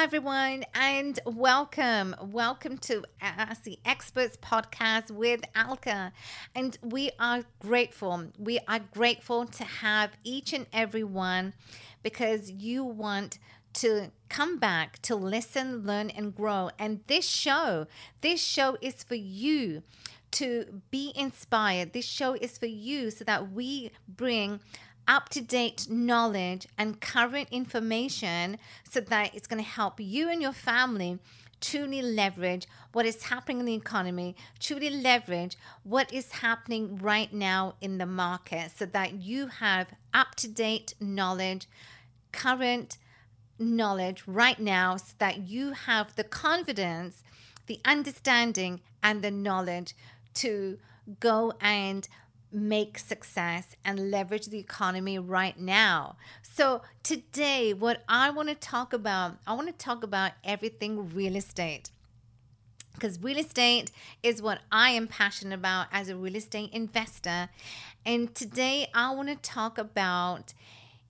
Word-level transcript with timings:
Hi, 0.00 0.04
everyone, 0.04 0.64
and 0.74 1.20
welcome. 1.26 2.16
Welcome 2.22 2.78
to 2.78 3.00
uh, 3.00 3.02
Ask 3.20 3.64
the 3.64 3.78
Experts 3.84 4.38
podcast 4.38 5.10
with 5.10 5.42
Alka. 5.54 6.14
And 6.54 6.78
we 6.82 7.10
are 7.20 7.42
grateful. 7.58 8.28
We 8.38 8.60
are 8.66 8.78
grateful 8.78 9.44
to 9.44 9.62
have 9.62 10.12
each 10.24 10.54
and 10.54 10.64
every 10.72 11.04
one 11.04 11.52
because 12.02 12.50
you 12.50 12.82
want 12.82 13.38
to 13.74 14.10
come 14.30 14.58
back 14.58 15.02
to 15.02 15.14
listen, 15.14 15.84
learn, 15.84 16.08
and 16.08 16.34
grow. 16.34 16.70
And 16.78 17.00
this 17.06 17.28
show, 17.28 17.86
this 18.22 18.42
show 18.42 18.78
is 18.80 19.04
for 19.04 19.16
you 19.16 19.82
to 20.30 20.80
be 20.90 21.12
inspired. 21.14 21.92
This 21.92 22.06
show 22.06 22.38
is 22.40 22.56
for 22.56 22.64
you 22.64 23.10
so 23.10 23.24
that 23.24 23.52
we 23.52 23.90
bring 24.08 24.60
up 25.10 25.28
to 25.28 25.40
date 25.40 25.88
knowledge 25.90 26.68
and 26.78 27.00
current 27.00 27.48
information 27.50 28.56
so 28.88 29.00
that 29.00 29.34
it's 29.34 29.48
going 29.48 29.62
to 29.62 29.68
help 29.68 29.98
you 29.98 30.30
and 30.30 30.40
your 30.40 30.52
family 30.52 31.18
truly 31.60 32.00
leverage 32.00 32.66
what 32.92 33.04
is 33.04 33.24
happening 33.24 33.58
in 33.58 33.66
the 33.66 33.74
economy, 33.74 34.36
truly 34.60 34.88
leverage 34.88 35.58
what 35.82 36.12
is 36.14 36.30
happening 36.30 36.96
right 36.96 37.32
now 37.32 37.74
in 37.80 37.98
the 37.98 38.06
market 38.06 38.70
so 38.74 38.86
that 38.86 39.14
you 39.14 39.48
have 39.48 39.88
up 40.14 40.36
to 40.36 40.48
date 40.48 40.94
knowledge, 41.00 41.68
current 42.32 42.96
knowledge 43.58 44.22
right 44.28 44.60
now, 44.60 44.96
so 44.96 45.12
that 45.18 45.40
you 45.40 45.72
have 45.72 46.14
the 46.14 46.24
confidence, 46.24 47.24
the 47.66 47.80
understanding, 47.84 48.80
and 49.02 49.22
the 49.22 49.30
knowledge 49.30 49.94
to 50.34 50.78
go 51.18 51.52
and 51.60 52.08
make 52.52 52.98
success 52.98 53.76
and 53.84 54.10
leverage 54.10 54.46
the 54.46 54.58
economy 54.58 55.18
right 55.18 55.58
now. 55.58 56.16
So, 56.42 56.82
today, 57.02 57.72
what 57.72 58.02
I 58.08 58.30
want 58.30 58.48
to 58.48 58.54
talk 58.54 58.92
about, 58.92 59.38
I 59.46 59.54
want 59.54 59.68
to 59.68 59.72
talk 59.72 60.02
about 60.02 60.32
everything 60.44 61.14
real 61.14 61.36
estate. 61.36 61.90
Because 62.94 63.22
real 63.22 63.38
estate 63.38 63.90
is 64.22 64.42
what 64.42 64.60
I 64.70 64.90
am 64.90 65.06
passionate 65.06 65.54
about 65.54 65.86
as 65.92 66.08
a 66.08 66.16
real 66.16 66.36
estate 66.36 66.70
investor. 66.72 67.48
And 68.04 68.34
today, 68.34 68.88
I 68.94 69.14
want 69.14 69.28
to 69.28 69.36
talk 69.36 69.78
about 69.78 70.52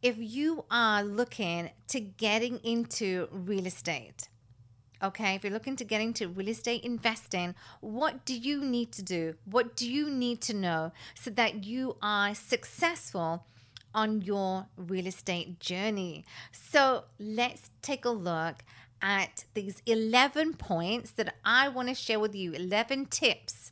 if 0.03 0.17
you 0.19 0.65
are 0.71 1.03
looking 1.03 1.71
to 1.89 2.01
getting 2.01 2.59
into 2.59 3.29
real 3.33 3.67
estate 3.67 4.29
Okay, 5.03 5.35
if 5.35 5.45
you're 5.45 5.53
looking 5.53 5.77
to 5.77 5.85
get 5.85 6.03
into 6.03 6.29
real 6.29 6.49
estate 6.49 6.85
investing, 6.85 7.55
what 7.81 8.27
do 8.27 8.37
you 8.37 8.63
need 8.63 8.93
to 8.93 9.03
do? 9.03 9.35
What 9.47 9.75
do 9.75 9.91
you 9.91 10.11
need 10.11 10.43
to 10.43 10.55
know 10.55 10.93
so 11.15 11.31
that 11.31 11.65
you 11.65 11.97
are 12.03 12.35
successful 12.35 13.47
on 13.95 14.21
your 14.21 14.67
real 14.77 15.07
estate 15.07 15.59
journey? 15.59 16.27
So 16.53 17.05
let's 17.19 17.71
take 17.81 18.05
a 18.05 18.11
look 18.11 18.57
at 19.01 19.45
these 19.55 19.81
11 19.87 20.55
points 20.55 21.13
that 21.13 21.35
I 21.47 21.69
want 21.71 21.89
to 21.89 21.95
share 21.95 22.21
with 22.21 22.35
you 22.35 22.53
11 22.53 23.07
tips 23.07 23.71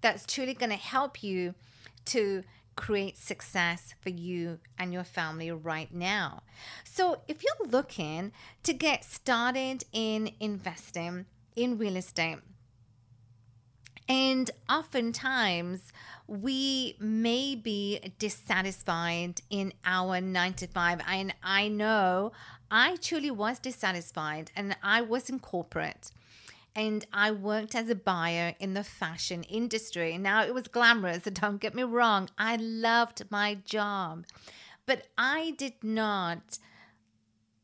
that's 0.00 0.24
truly 0.24 0.54
going 0.54 0.70
to 0.70 0.76
help 0.76 1.22
you 1.22 1.54
to 2.06 2.42
create 2.76 3.16
success 3.16 3.94
for 4.00 4.10
you 4.10 4.58
and 4.78 4.92
your 4.92 5.04
family 5.04 5.50
right 5.50 5.92
now. 5.92 6.42
So, 6.84 7.22
if 7.28 7.42
you're 7.42 7.68
looking 7.68 8.32
to 8.62 8.72
get 8.72 9.04
started 9.04 9.84
in 9.92 10.30
investing 10.40 11.26
in 11.56 11.78
real 11.78 11.96
estate, 11.96 12.38
and 14.08 14.50
oftentimes 14.68 15.92
we 16.26 16.96
may 16.98 17.54
be 17.54 18.00
dissatisfied 18.18 19.40
in 19.50 19.72
our 19.84 20.20
nine 20.20 20.54
to 20.54 20.66
five. 20.66 21.00
And 21.06 21.34
I 21.42 21.68
know 21.68 22.32
I 22.70 22.96
truly 22.96 23.30
was 23.30 23.58
dissatisfied 23.58 24.50
and 24.56 24.76
I 24.82 25.00
was 25.00 25.28
in 25.28 25.38
corporate 25.38 26.10
and 26.74 27.06
I 27.12 27.30
worked 27.30 27.74
as 27.74 27.88
a 27.88 27.94
buyer 27.94 28.54
in 28.60 28.74
the 28.74 28.84
fashion 28.84 29.42
industry. 29.44 30.16
Now, 30.18 30.44
it 30.44 30.54
was 30.54 30.68
glamorous, 30.68 31.24
so 31.24 31.30
don't 31.30 31.60
get 31.60 31.74
me 31.74 31.82
wrong. 31.82 32.28
I 32.38 32.56
loved 32.56 33.24
my 33.30 33.54
job, 33.54 34.26
but 34.86 35.08
I 35.18 35.54
did 35.56 35.82
not. 35.82 36.58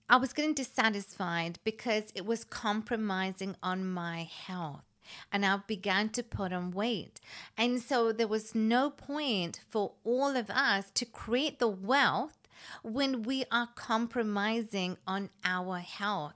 I 0.09 0.17
was 0.17 0.33
getting 0.33 0.55
dissatisfied 0.55 1.59
because 1.65 2.12
it 2.15 2.25
was 2.25 2.44
compromising 2.44 3.56
on 3.62 3.87
my 3.87 4.22
health 4.22 4.84
and 5.33 5.44
I 5.44 5.59
began 5.67 6.09
to 6.11 6.23
put 6.23 6.53
on 6.53 6.71
weight. 6.71 7.21
And 7.56 7.81
so 7.81 8.12
there 8.12 8.28
was 8.28 8.55
no 8.55 8.91
point 8.91 9.61
for 9.69 9.93
all 10.05 10.37
of 10.37 10.50
us 10.50 10.91
to 10.94 11.05
create 11.05 11.59
the 11.59 11.69
wealth 11.69 12.38
when 12.83 13.23
we 13.23 13.44
are 13.50 13.69
compromising 13.75 14.97
on 15.06 15.31
our 15.44 15.78
health. 15.78 16.34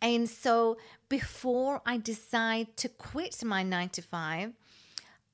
And 0.00 0.28
so 0.28 0.76
before 1.12 1.82
I 1.84 1.98
decide 1.98 2.74
to 2.78 2.88
quit 2.88 3.44
my 3.44 3.62
nine 3.62 3.90
to 3.90 4.00
five, 4.00 4.54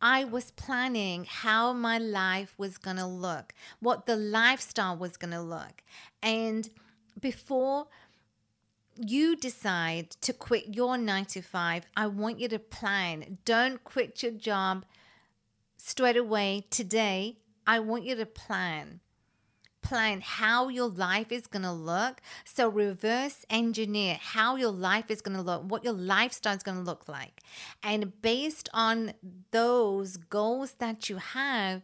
I 0.03 0.25
was 0.25 0.51
planning 0.51 1.25
how 1.25 1.73
my 1.73 1.99
life 1.99 2.53
was 2.59 2.79
going 2.79 2.97
to 2.97 3.07
look, 3.07 3.55
what 3.79 4.05
the 4.07 4.17
lifestyle 4.17 4.97
was 4.97 5.17
going 5.17 5.31
to 5.31 5.41
look. 5.41 5.85
And 6.21 6.69
before 7.21 7.87
you 8.97 9.37
decide 9.37 10.11
to 10.23 10.33
quit 10.33 10.75
your 10.75 10.99
nine 10.99 11.27
to 11.27 11.43
five, 11.43 11.87
I 11.97 12.09
want 12.09 12.41
you 12.41 12.49
to 12.49 12.59
plan. 12.59 13.39
Don't 13.45 13.85
quit 13.85 14.21
your 14.21 14.33
job 14.33 14.85
straight 15.77 16.17
away 16.17 16.67
today. 16.71 17.37
I 17.69 17.79
want 17.79 18.03
you 18.03 18.17
to 18.17 18.27
plan 18.27 18.99
plan 19.83 20.21
how 20.23 20.69
your 20.69 20.89
life 20.89 21.33
is 21.33 21.47
going 21.47 21.63
to 21.63 21.73
look. 21.73 22.21
So, 22.45 22.69
reverse 22.69 23.45
engineer 23.51 24.19
how 24.21 24.57
your 24.57 24.71
life 24.71 25.11
is 25.11 25.21
going 25.21 25.37
to 25.37 25.43
look, 25.43 25.63
what 25.71 25.85
your 25.85 25.93
lifestyle 25.93 26.57
is 26.57 26.63
going 26.63 26.79
to 26.79 26.85
look 26.85 27.09
like. 27.09 27.41
And 27.83 28.21
based 28.21 28.69
on 28.75 29.15
those 29.51 30.17
goals 30.17 30.75
that 30.79 31.09
you 31.09 31.17
have, 31.17 31.83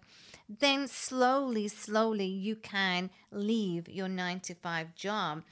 then 0.48 0.88
slowly, 0.88 1.68
slowly 1.68 2.26
you 2.26 2.56
can 2.56 3.10
leave 3.30 3.88
your 3.88 4.08
nine 4.08 4.40
to 4.40 4.54
five 4.54 4.94
job. 4.94 5.42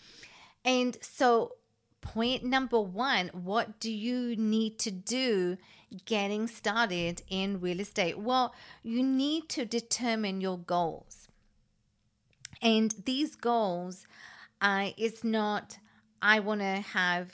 And 0.65 0.97
so, 1.01 1.53
point 2.01 2.43
number 2.43 2.81
one 2.81 3.29
what 3.33 3.79
do 3.79 3.91
you 3.91 4.35
need 4.35 4.77
to 4.77 4.91
do 4.91 5.57
getting 6.05 6.47
started 6.47 7.23
in 7.29 7.61
real 7.61 7.81
estate? 7.81 8.19
Well, 8.19 8.55
you 8.83 9.03
need 9.03 9.49
to 9.51 9.65
determine 9.65 10.41
your 10.41 10.59
goals. 10.59 11.22
And 12.63 12.95
these 13.05 13.35
goals 13.35 14.07
uh, 14.61 14.91
is 14.97 15.25
not, 15.25 15.79
I 16.23 16.39
want 16.39 16.61
to 16.61 16.81
have, 16.81 17.33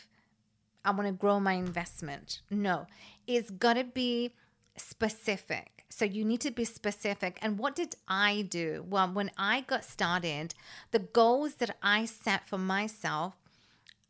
I 0.85 0.91
want 0.91 1.07
to 1.07 1.13
grow 1.13 1.39
my 1.39 1.53
investment. 1.53 2.41
No, 2.51 2.87
it's 3.27 3.51
got 3.51 3.75
to 3.75 3.85
be 3.85 4.35
specific. 4.77 5.85
So 5.91 6.05
you 6.05 6.25
need 6.25 6.41
to 6.43 6.51
be 6.51 6.65
specific. 6.65 7.39
And 7.43 7.59
what 7.59 7.77
did 7.77 7.97
I 8.07 8.43
do? 8.43 8.85
Well, 8.89 9.09
when 9.13 9.31
I 9.37 9.63
got 9.63 9.85
started, 9.85 10.55
the 10.91 10.99
goals 10.99 11.55
that 11.57 11.77
I 11.83 12.05
set 12.05 12.49
for 12.49 12.59
myself, 12.59 13.35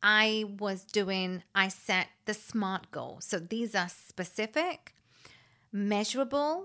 I 0.03 0.45
was 0.59 0.85
doing, 0.85 1.43
I 1.55 1.69
set 1.69 2.09
the 2.25 2.35
SMART 2.35 2.91
goals. 2.91 3.25
So 3.25 3.39
these 3.39 3.75
are 3.75 3.89
specific, 3.89 4.95
measurable, 5.73 6.65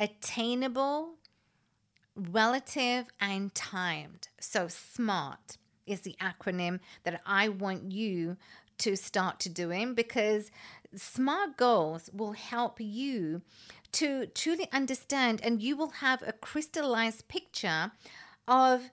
attainable, 0.00 1.14
relative 2.16 3.06
and 3.20 3.54
timed. 3.54 4.28
So, 4.40 4.68
SMART 4.68 5.58
is 5.86 6.00
the 6.00 6.16
acronym 6.20 6.80
that 7.04 7.20
I 7.24 7.48
want 7.48 7.92
you 7.92 8.36
to 8.78 8.96
start 8.96 9.40
to 9.40 9.48
doing 9.48 9.94
because 9.94 10.50
SMART 10.94 11.56
goals 11.56 12.10
will 12.12 12.32
help 12.32 12.80
you 12.80 13.42
to 13.92 14.26
truly 14.26 14.68
understand 14.72 15.40
and 15.42 15.62
you 15.62 15.76
will 15.76 15.90
have 15.90 16.22
a 16.26 16.32
crystallized 16.32 17.28
picture 17.28 17.92
of 18.46 18.90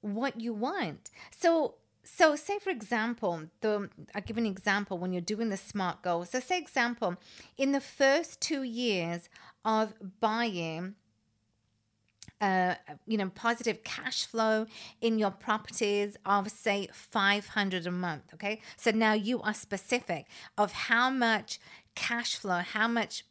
what 0.00 0.40
you 0.40 0.52
want. 0.52 1.10
So, 1.30 1.74
so 2.02 2.34
say 2.34 2.58
for 2.58 2.70
example, 2.70 3.42
the 3.60 3.88
I'll 4.14 4.22
give 4.22 4.38
an 4.38 4.46
example 4.46 4.98
when 4.98 5.12
you're 5.12 5.20
doing 5.20 5.50
the 5.50 5.56
SMART 5.56 6.02
goals. 6.02 6.30
So 6.30 6.40
say 6.40 6.58
example, 6.58 7.16
in 7.56 7.72
the 7.72 7.80
first 7.80 8.40
two 8.40 8.62
years 8.62 9.28
of 9.64 9.94
buying 10.20 10.94
you 12.40 13.18
know 13.18 13.30
positive 13.34 13.84
cash 13.84 14.26
flow 14.26 14.66
in 15.00 15.18
your 15.18 15.30
properties 15.30 16.16
of 16.24 16.50
say 16.50 16.88
500 16.92 17.86
a 17.86 17.90
month 17.90 18.22
okay? 18.34 18.60
So 18.76 18.90
now 18.90 19.12
you 19.12 19.40
are 19.42 19.54
specific 19.54 20.26
of 20.56 20.72
how 20.72 21.10
much 21.10 21.60
cash 21.94 22.36
flow 22.36 22.58
how 22.58 22.88
much 22.88 23.24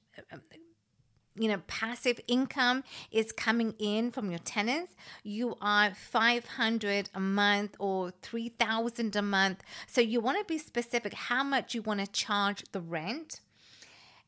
you 1.40 1.48
know 1.48 1.62
passive 1.68 2.20
income 2.28 2.84
is 3.12 3.32
coming 3.32 3.74
in 3.80 4.12
from 4.12 4.30
your 4.30 4.40
tenants. 4.40 4.94
You 5.24 5.56
are 5.62 5.94
500 5.94 7.10
a 7.16 7.20
month 7.20 7.76
or 7.80 8.12
3000 8.22 9.16
a 9.16 9.22
month. 9.22 9.64
So 9.88 10.02
you 10.02 10.20
want 10.20 10.38
to 10.38 10.46
be 10.46 10.58
specific 10.58 11.14
how 11.14 11.44
much 11.44 11.74
you 11.74 11.82
want 11.82 12.02
to 12.02 12.08
charge 12.08 12.64
the 12.72 12.82
rent 12.82 13.40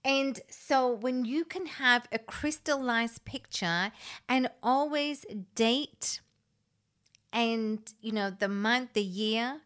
and 0.04 0.40
so 0.50 0.92
when 0.92 1.26
you 1.26 1.46
can 1.46 1.66
have 1.66 2.08
a 2.12 2.18
crystallized 2.18 3.24
picture 3.26 3.92
and 4.28 4.50
always 4.64 5.26
date 5.56 6.22
and 7.32 7.80
you 8.02 8.12
know 8.12 8.30
the 8.30 8.48
month, 8.48 8.94
the 8.94 9.04
year, 9.04 9.62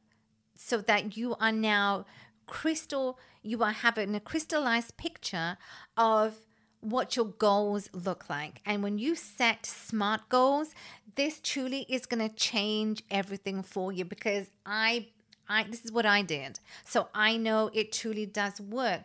so 0.56 0.78
that 0.78 1.18
you 1.18 1.36
are 1.40 1.52
now 1.52 2.06
crystal, 2.48 3.18
you 3.42 3.64
are 3.64 3.72
having 3.72 4.14
a 4.16 4.20
crystallized 4.20 4.98
picture 4.98 5.58
of 5.98 6.36
what 6.82 7.16
your 7.16 7.26
goals 7.26 7.90
look 7.94 8.30
like. 8.30 8.62
And 8.66 8.84
when 8.84 9.00
you 9.00 9.16
set 9.16 9.66
smart 9.66 10.30
goals, 10.30 10.76
this 11.16 11.40
truly 11.42 11.86
is 11.90 12.06
going 12.06 12.28
to 12.28 12.34
change 12.36 13.04
everything 13.10 13.64
for 13.64 13.92
you 13.92 14.06
because 14.06 14.52
I 14.66 15.08
I 15.48 15.64
this 15.64 15.86
is 15.86 15.92
what 15.92 16.06
I 16.06 16.22
did. 16.22 16.60
So 16.86 17.08
I 17.14 17.38
know 17.38 17.70
it 17.74 17.92
truly 17.92 18.26
does 18.26 18.60
work. 18.60 19.02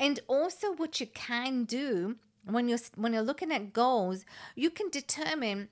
And 0.00 0.18
also 0.26 0.72
what 0.72 0.98
you 0.98 1.06
can 1.06 1.64
do 1.64 2.16
when 2.44 2.68
you're 2.68 2.78
when 2.96 3.12
you're 3.12 3.22
looking 3.22 3.52
at 3.52 3.74
goals, 3.74 4.24
you 4.56 4.70
can 4.70 4.88
determine 4.88 5.68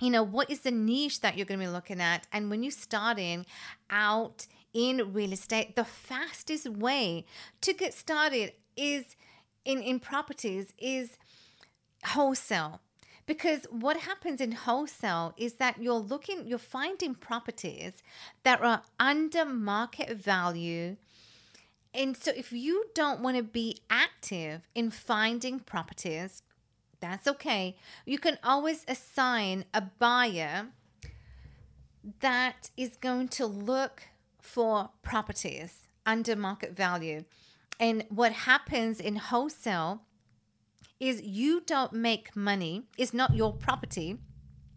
you 0.00 0.10
know 0.10 0.22
what 0.22 0.50
is 0.50 0.60
the 0.60 0.70
niche 0.70 1.20
that 1.20 1.36
you're 1.36 1.46
going 1.46 1.60
to 1.60 1.66
be 1.66 1.70
looking 1.70 2.00
at. 2.00 2.26
And 2.32 2.50
when 2.50 2.62
you're 2.62 2.72
starting 2.72 3.44
out 3.90 4.46
in 4.72 5.12
real 5.12 5.32
estate 5.32 5.76
the 5.76 5.84
fastest 5.84 6.66
way 6.66 7.26
to 7.60 7.74
get 7.74 7.92
started 7.92 8.54
is 8.76 9.14
in 9.66 9.82
in 9.82 10.00
properties 10.00 10.72
is 10.78 11.18
wholesale. 12.06 12.80
Because 13.26 13.66
what 13.70 13.98
happens 13.98 14.40
in 14.40 14.52
wholesale 14.52 15.34
is 15.36 15.54
that 15.54 15.80
you're 15.82 15.94
looking 15.94 16.46
you're 16.46 16.58
finding 16.58 17.14
properties 17.14 18.02
that 18.42 18.62
are 18.62 18.82
under 18.98 19.44
market 19.44 20.16
value 20.16 20.96
and 21.94 22.16
so 22.16 22.32
if 22.36 22.52
you 22.52 22.84
don't 22.94 23.20
want 23.20 23.36
to 23.36 23.42
be 23.42 23.78
active 23.90 24.62
in 24.74 24.90
finding 24.90 25.58
properties 25.58 26.42
that's 27.00 27.26
okay 27.26 27.76
you 28.06 28.18
can 28.18 28.38
always 28.42 28.84
assign 28.88 29.64
a 29.74 29.80
buyer 29.80 30.66
that 32.20 32.70
is 32.76 32.96
going 32.96 33.28
to 33.28 33.46
look 33.46 34.04
for 34.40 34.90
properties 35.02 35.88
under 36.04 36.34
market 36.34 36.74
value 36.74 37.24
and 37.78 38.04
what 38.10 38.32
happens 38.32 39.00
in 39.00 39.16
wholesale 39.16 40.02
is 41.00 41.20
you 41.20 41.60
don't 41.66 41.92
make 41.92 42.36
money, 42.36 42.84
it's 42.96 43.12
not 43.12 43.34
your 43.34 43.52
property. 43.52 44.18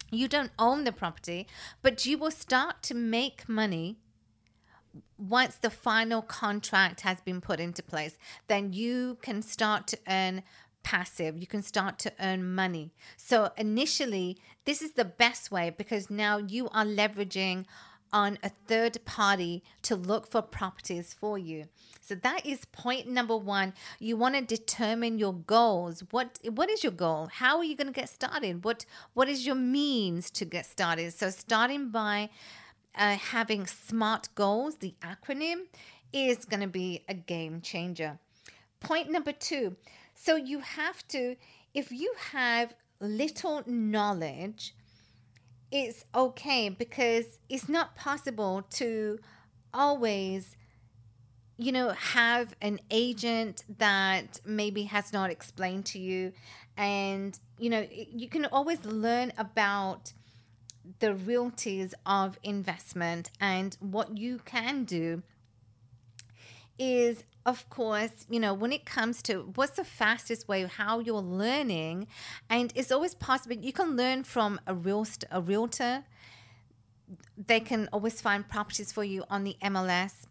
You 0.10 0.28
don't 0.28 0.50
own 0.58 0.84
the 0.84 0.92
property, 0.92 1.46
but 1.84 2.08
you 2.08 2.18
will 2.18 2.32
start 2.32 2.82
to 2.84 2.96
make 2.96 3.48
money 3.48 4.00
once 5.18 5.56
the 5.56 5.70
final 5.70 6.22
contract 6.22 7.02
has 7.02 7.22
been 7.22 7.42
put 7.42 7.60
into 7.60 7.82
place. 7.84 8.18
Then 8.48 8.74
you 8.74 9.18
can 9.22 9.42
start 9.42 9.88
to 9.88 9.98
earn 10.08 10.44
passive. 10.84 11.38
You 11.38 11.48
can 11.48 11.64
start 11.64 11.98
to 12.00 12.14
earn 12.20 12.54
money. 12.54 12.94
So, 13.18 13.52
initially, 13.58 14.38
this 14.66 14.82
is 14.82 14.94
the 14.94 15.06
best 15.06 15.52
way 15.52 15.74
because 15.76 16.10
now 16.10 16.38
you 16.38 16.70
are 16.70 16.86
leveraging 16.86 17.66
on 18.16 18.38
a 18.42 18.50
third 18.68 19.04
party 19.04 19.62
to 19.82 19.96
look 19.96 20.26
for 20.26 20.42
properties 20.42 21.14
for 21.14 21.38
you. 21.38 21.66
So 22.00 22.16
that 22.16 22.46
is 22.46 22.64
point 22.66 23.10
number 23.10 23.36
1. 23.36 23.74
You 24.00 24.16
want 24.16 24.36
to 24.36 24.42
determine 24.42 25.20
your 25.20 25.34
goals. 25.34 26.04
What 26.12 26.40
what 26.54 26.70
is 26.70 26.84
your 26.84 26.94
goal? 26.94 27.28
How 27.32 27.58
are 27.58 27.64
you 27.64 27.76
going 27.76 27.88
to 27.88 27.94
get 27.94 28.10
started? 28.10 28.64
What 28.64 28.86
what 29.14 29.28
is 29.28 29.46
your 29.46 29.56
means 29.56 30.32
to 30.32 30.46
get 30.46 30.66
started? 30.66 31.14
So 31.14 31.30
starting 31.30 31.90
by 31.90 32.30
uh, 32.97 33.18
having 33.18 33.68
SMART 33.68 34.30
goals, 34.36 34.77
the 34.77 34.95
acronym 35.01 35.63
is 36.13 36.45
going 36.45 36.62
to 36.62 36.68
be 36.68 37.03
a 37.09 37.13
game 37.13 37.62
changer. 37.62 38.19
Point 38.80 39.09
number 39.09 39.31
2. 39.31 39.75
So 40.13 40.36
you 40.36 40.59
have 40.59 41.07
to 41.09 41.36
if 41.74 41.92
you 41.92 42.13
have 42.31 42.74
little 43.01 43.62
knowledge 43.68 44.74
it's 45.71 46.06
okay 46.15 46.69
because 46.69 47.39
it's 47.50 47.68
not 47.68 47.95
possible 47.95 48.63
to 48.69 49.19
always 49.74 50.56
you 51.57 51.71
know 51.71 51.89
have 51.89 52.56
an 52.62 52.80
agent 52.92 53.63
that 53.77 54.39
maybe 54.45 54.83
has 54.83 55.12
not 55.12 55.30
explained 55.30 55.86
to 55.86 56.00
you 56.00 56.31
and 56.77 57.38
you 57.59 57.69
know 57.69 57.86
you 57.92 58.30
can 58.30 58.45
always 58.45 58.83
learn 58.86 59.33
about 59.38 60.13
the 61.00 61.14
realties 61.14 61.94
of 62.06 62.40
investment 62.44 63.32
and 63.40 63.78
what 63.80 64.18
you 64.18 64.40
can 64.46 64.84
do 64.84 65.24
is 66.78 67.24
of 67.46 67.70
course, 67.70 68.26
you 68.28 68.40
know, 68.40 68.54
when 68.54 68.72
it 68.72 68.86
comes 68.86 69.22
to 69.22 69.52
what's 69.54 69.76
the 69.76 69.84
fastest 69.84 70.48
way 70.48 70.64
how 70.66 71.00
you're 71.00 71.22
learning, 71.22 72.08
and 72.50 72.74
it's 72.76 72.92
always 72.92 73.14
possible 73.14 73.56
you 73.56 73.72
can 73.72 73.96
learn 73.96 74.24
from 74.24 74.60
a 74.66 74.74
real 74.74 75.06
a 75.32 75.42
realtor. 75.42 76.04
They 77.38 77.60
can 77.60 77.88
always 77.94 78.20
find 78.20 78.48
properties 78.48 78.92
for 78.92 79.04
you 79.04 79.24
on 79.30 79.44
the 79.44 79.56
MLS. 79.62 80.26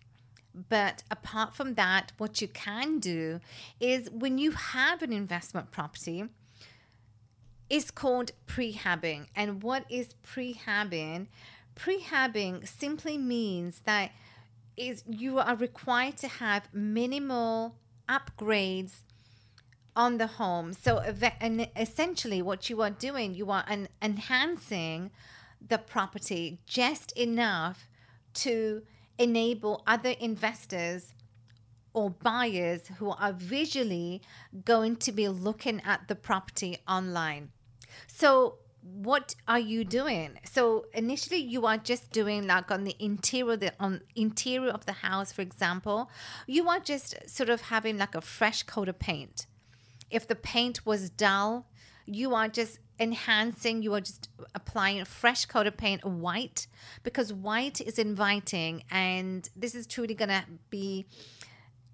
But 0.69 1.05
apart 1.11 1.55
from 1.55 1.75
that, 1.75 2.13
what 2.19 2.41
you 2.41 2.49
can 2.49 2.99
do 2.99 3.41
is 3.79 4.11
when 4.11 4.39
you 4.39 4.53
have 4.53 5.03
an 5.03 5.13
investment 5.13 5.71
property, 5.71 6.25
it's 7.75 7.91
called 7.91 8.31
prehabbing. 8.47 9.27
And 9.35 9.61
what 9.61 9.85
is 9.91 10.15
prehabbing? 10.25 11.27
Prehabbing 11.75 12.69
simply 12.69 13.19
means 13.19 13.81
that 13.85 14.13
is 14.77 15.03
you 15.09 15.41
are 15.41 15.57
required 15.57 16.17
to 16.19 16.29
have 16.29 16.73
minimal 16.73 17.75
upgrades 18.09 19.01
on 19.97 20.19
the 20.19 20.29
home. 20.29 20.73
So 20.73 20.99
and 21.41 21.69
essentially 21.75 22.43
what 22.43 22.71
you 22.71 22.81
are 22.81 22.91
doing, 22.91 23.35
you 23.35 23.51
are 23.51 23.65
an, 23.67 23.89
enhancing 24.01 25.11
the 25.61 25.79
property 25.79 26.61
just 26.67 27.11
enough 27.19 27.89
to 28.35 28.83
enable 29.19 29.83
other 29.85 30.15
investors 30.21 31.13
or 31.93 32.11
buyers 32.11 32.87
who 32.99 33.11
are 33.11 33.33
visually 33.33 34.23
going 34.65 34.95
to 34.95 35.11
be 35.11 35.27
looking 35.29 35.83
at 35.85 36.07
the 36.07 36.15
property 36.15 36.77
online. 36.87 37.51
So 38.07 38.59
what 38.83 39.35
are 39.49 39.59
you 39.59 39.85
doing? 39.85 40.39
So 40.45 40.87
initially 40.93 41.39
you 41.39 41.67
are 41.67 41.79
just 41.79 42.11
doing 42.11 42.47
like 42.47 42.71
on 42.71 42.85
the 42.85 42.95
interior 42.99 43.57
the 43.57 43.73
on 43.81 44.03
interior 44.15 44.71
of 44.71 44.85
the 44.87 44.93
house 44.93 45.33
for 45.33 45.43
example. 45.43 46.11
You 46.47 46.69
are 46.69 46.81
just 46.81 47.29
sort 47.29 47.49
of 47.49 47.63
having 47.63 47.99
like 47.99 48.15
a 48.15 48.21
fresh 48.21 48.63
coat 48.63 48.89
of 48.89 48.99
paint. 48.99 49.47
If 50.11 50.29
the 50.29 50.37
paint 50.37 50.85
was 50.85 51.11
dull 51.11 51.67
you 52.07 52.35
are 52.35 52.49
just 52.49 52.79
enhancing 53.01 53.83
you 53.83 53.93
are 53.95 54.01
just 54.01 54.29
applying 54.55 55.01
a 55.01 55.05
fresh 55.05 55.47
coat 55.47 55.67
of 55.67 55.77
paint 55.77 56.05
white 56.05 56.69
because 57.03 57.33
white 57.33 57.81
is 57.81 57.99
inviting 57.99 58.85
and 58.91 59.49
this 59.57 59.75
is 59.75 59.87
truly 59.87 60.15
to 60.29 60.45
be 60.71 61.05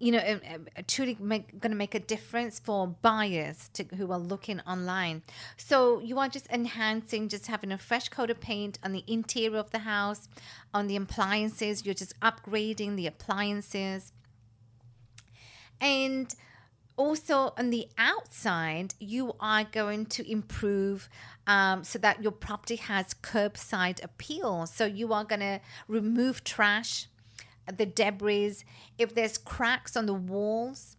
you 0.01 0.13
know, 0.13 0.23
um, 0.27 0.41
um, 0.53 0.67
uh, 0.77 0.83
truly 0.89 1.15
going 1.15 1.45
to 1.61 1.69
make 1.69 1.95
a 1.95 2.01
difference 2.01 2.59
for 2.59 2.89
buyers 2.89 3.69
to, 3.75 3.85
who 3.97 4.11
are 4.11 4.19
looking 4.19 4.61
online. 4.61 5.23
So 5.59 6.01
you 6.01 6.19
are 6.19 6.29
just 6.29 6.49
enhancing, 6.49 7.29
just 7.29 7.47
having 7.47 7.71
a 7.71 7.79
fresh 7.79 8.09
coat 8.09 8.31
of 8.31 8.41
paint 8.41 8.79
on 8.83 8.93
the 8.93 9.05
interior 9.07 9.59
of 9.59 9.71
the 9.71 9.81
house, 9.81 10.29
on 10.73 10.87
the 10.87 10.97
appliances. 10.97 11.85
You're 11.85 11.95
just 11.95 12.19
upgrading 12.21 12.97
the 12.97 13.07
appliances. 13.07 14.13
And 15.83 16.35
also 16.97 17.53
on 17.59 17.69
the 17.69 17.87
outside, 17.99 18.95
you 18.99 19.35
are 19.39 19.65
going 19.65 20.07
to 20.07 20.31
improve 20.31 21.11
um, 21.47 21.85
so 21.85 21.99
that 21.99 22.23
your 22.23 22.33
property 22.33 22.77
has 22.77 23.13
curbside 23.13 24.03
appeal. 24.03 24.65
So 24.65 24.87
you 24.87 25.13
are 25.13 25.25
going 25.25 25.41
to 25.41 25.61
remove 25.89 26.43
trash 26.43 27.07
the 27.77 27.87
debris. 27.87 28.57
If 28.99 29.15
there's 29.15 29.39
cracks 29.39 29.97
on 29.97 30.07
the 30.07 30.15
walls 30.15 30.97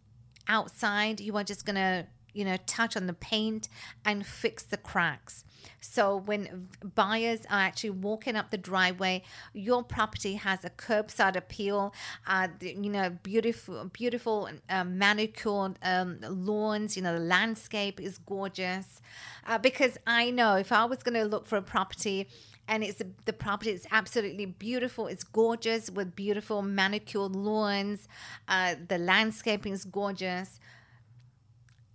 outside, 0.48 1.20
you 1.20 1.36
are 1.38 1.44
just 1.44 1.66
going 1.66 1.76
to, 1.76 2.08
you 2.34 2.46
know, 2.46 2.58
touch 2.66 2.96
on 2.96 3.08
the 3.08 3.14
paint 3.14 3.68
and 4.06 4.26
fix 4.26 4.64
the 4.64 4.78
cracks. 4.78 5.44
So 5.80 6.18
when 6.18 6.70
buyers 6.96 7.42
are 7.50 7.60
actually 7.60 7.92
walking 7.92 8.36
up 8.36 8.52
the 8.52 8.58
driveway, 8.58 9.24
your 9.54 9.84
property 9.84 10.36
has 10.36 10.64
a 10.64 10.70
curbside 10.70 11.36
appeal. 11.36 11.94
Uh, 12.28 12.48
you 12.62 12.90
know, 12.90 13.10
beautiful, 13.24 13.86
beautiful 13.86 14.50
uh, 14.70 14.84
manicured 14.84 15.78
um, 15.84 16.20
lawns. 16.22 16.96
You 16.96 17.04
know, 17.04 17.14
the 17.14 17.26
landscape 17.26 18.00
is 18.00 18.18
gorgeous. 18.18 19.02
Uh, 19.46 19.58
because 19.58 19.98
I 20.06 20.32
know 20.32 20.56
if 20.56 20.72
I 20.72 20.86
was 20.86 21.04
going 21.04 21.16
to 21.16 21.26
look 21.26 21.46
for 21.46 21.58
a 21.58 21.62
property 21.62 22.28
and 22.72 22.86
it's 22.86 23.02
the 23.26 23.34
property 23.34 23.72
is 23.72 23.86
absolutely 23.92 24.46
beautiful. 24.46 25.08
It's 25.08 25.26
gorgeous 25.26 25.92
with 25.92 26.16
beautiful 26.16 26.62
manicured 26.62 27.36
lawns. 27.36 28.08
Uh, 28.48 28.76
the 28.88 28.98
landscaping 28.98 29.74
is 29.74 29.84
gorgeous. 29.84 30.58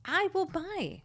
I 0.04 0.28
will 0.34 0.44
buy. 0.44 1.02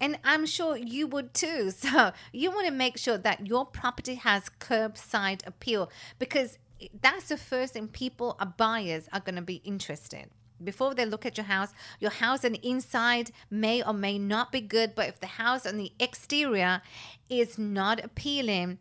And 0.00 0.18
I'm 0.22 0.46
sure 0.46 0.76
you 0.76 1.08
would 1.08 1.34
too. 1.34 1.72
So 1.76 2.12
you 2.32 2.52
want 2.52 2.68
to 2.68 2.72
make 2.72 2.96
sure 2.96 3.18
that 3.18 3.48
your 3.48 3.66
property 3.66 4.14
has 4.14 4.44
curbside 4.60 5.44
appeal 5.44 5.90
because 6.20 6.58
that's 7.02 7.28
the 7.28 7.36
first 7.36 7.72
thing 7.72 7.88
people 7.88 8.36
are 8.38 8.54
buyers 8.56 9.08
are 9.12 9.20
going 9.20 9.36
to 9.36 9.42
be 9.42 9.60
interested 9.64 10.30
before 10.62 10.94
they 10.94 11.04
look 11.04 11.26
at 11.26 11.36
your 11.36 11.46
house 11.46 11.72
your 11.98 12.10
house 12.10 12.40
the 12.40 12.60
inside 12.66 13.30
may 13.50 13.82
or 13.82 13.92
may 13.92 14.18
not 14.18 14.52
be 14.52 14.60
good 14.60 14.94
but 14.94 15.08
if 15.08 15.20
the 15.20 15.26
house 15.26 15.66
on 15.66 15.76
the 15.76 15.92
exterior 15.98 16.80
is 17.28 17.58
not 17.58 18.04
appealing 18.04 18.78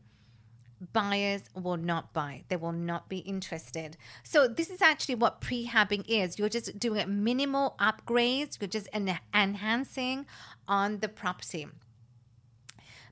buyers 0.92 1.44
will 1.54 1.78
not 1.78 2.13
buy. 2.13 2.44
They 2.48 2.56
will 2.56 2.72
not 2.72 3.08
be 3.08 3.20
interested. 3.20 3.98
So 4.24 4.48
this 4.48 4.70
is 4.70 4.82
actually 4.82 5.16
what 5.16 5.42
prehabbing 5.42 6.06
is. 6.08 6.38
You're 6.38 6.50
just 6.50 6.80
doing 6.80 7.24
minimal 7.24 7.75
upgrades. 7.80 8.60
You're 8.60 8.68
just 8.68 8.90
en- 8.92 9.20
enhancing 9.34 10.25
on 10.68 11.00
the 11.00 11.08
property. 11.08 11.68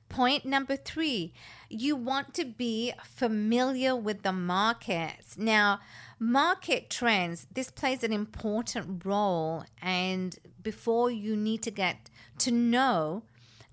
Point 0.08 0.44
number 0.44 0.76
three, 0.76 1.32
you 1.70 1.96
want 1.96 2.34
to 2.34 2.44
be 2.44 2.92
familiar 3.02 3.96
with 3.96 4.22
the 4.22 4.32
markets. 4.32 5.38
Now, 5.38 5.80
market 6.18 6.90
trends, 6.90 7.46
this 7.50 7.70
plays 7.70 8.04
an 8.04 8.12
important 8.12 9.06
role. 9.06 9.64
And 9.80 10.38
before 10.62 11.10
you 11.10 11.34
need 11.34 11.62
to 11.62 11.70
get 11.70 12.10
to 12.40 12.50
know 12.50 13.22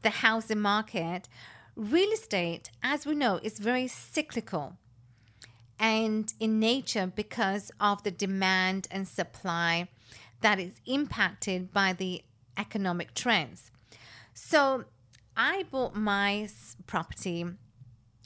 the 0.01 0.11
housing 0.11 0.61
market, 0.61 1.27
real 1.79 2.11
estate, 2.11 2.69
as 2.83 3.05
we 3.05 3.15
know, 3.15 3.39
is 3.41 3.57
very 3.57 3.87
cyclical 3.87 4.75
and 5.79 6.33
in 6.39 6.59
nature 6.59 7.11
because 7.15 7.71
of 7.79 8.03
the 8.03 8.11
demand 8.11 8.87
and 8.91 9.07
supply 9.07 9.87
that 10.41 10.59
is 10.59 10.81
impacted 10.85 11.71
by 11.71 11.93
the 11.93 12.21
economic 12.57 13.13
trends. 13.13 13.71
So 14.33 14.83
I 15.37 15.63
bought 15.71 15.95
my 15.95 16.49
property, 16.85 17.45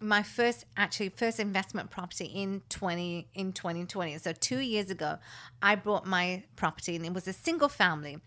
my 0.02 0.24
first 0.24 0.66
actually 0.76 1.10
first 1.10 1.40
investment 1.40 1.92
property 1.92 2.26
in 2.26 2.64
20 2.70 3.28
in 3.36 3.54
2020. 3.54 4.18
So 4.18 4.34
2 4.34 4.60
years 4.60 4.90
ago, 4.90 5.20
I 5.62 5.76
bought 5.76 6.08
my 6.08 6.44
property 6.56 6.96
and 6.96 7.06
it 7.06 7.14
was 7.14 7.28
a 7.28 7.34
single 7.34 7.70
family. 7.70 8.18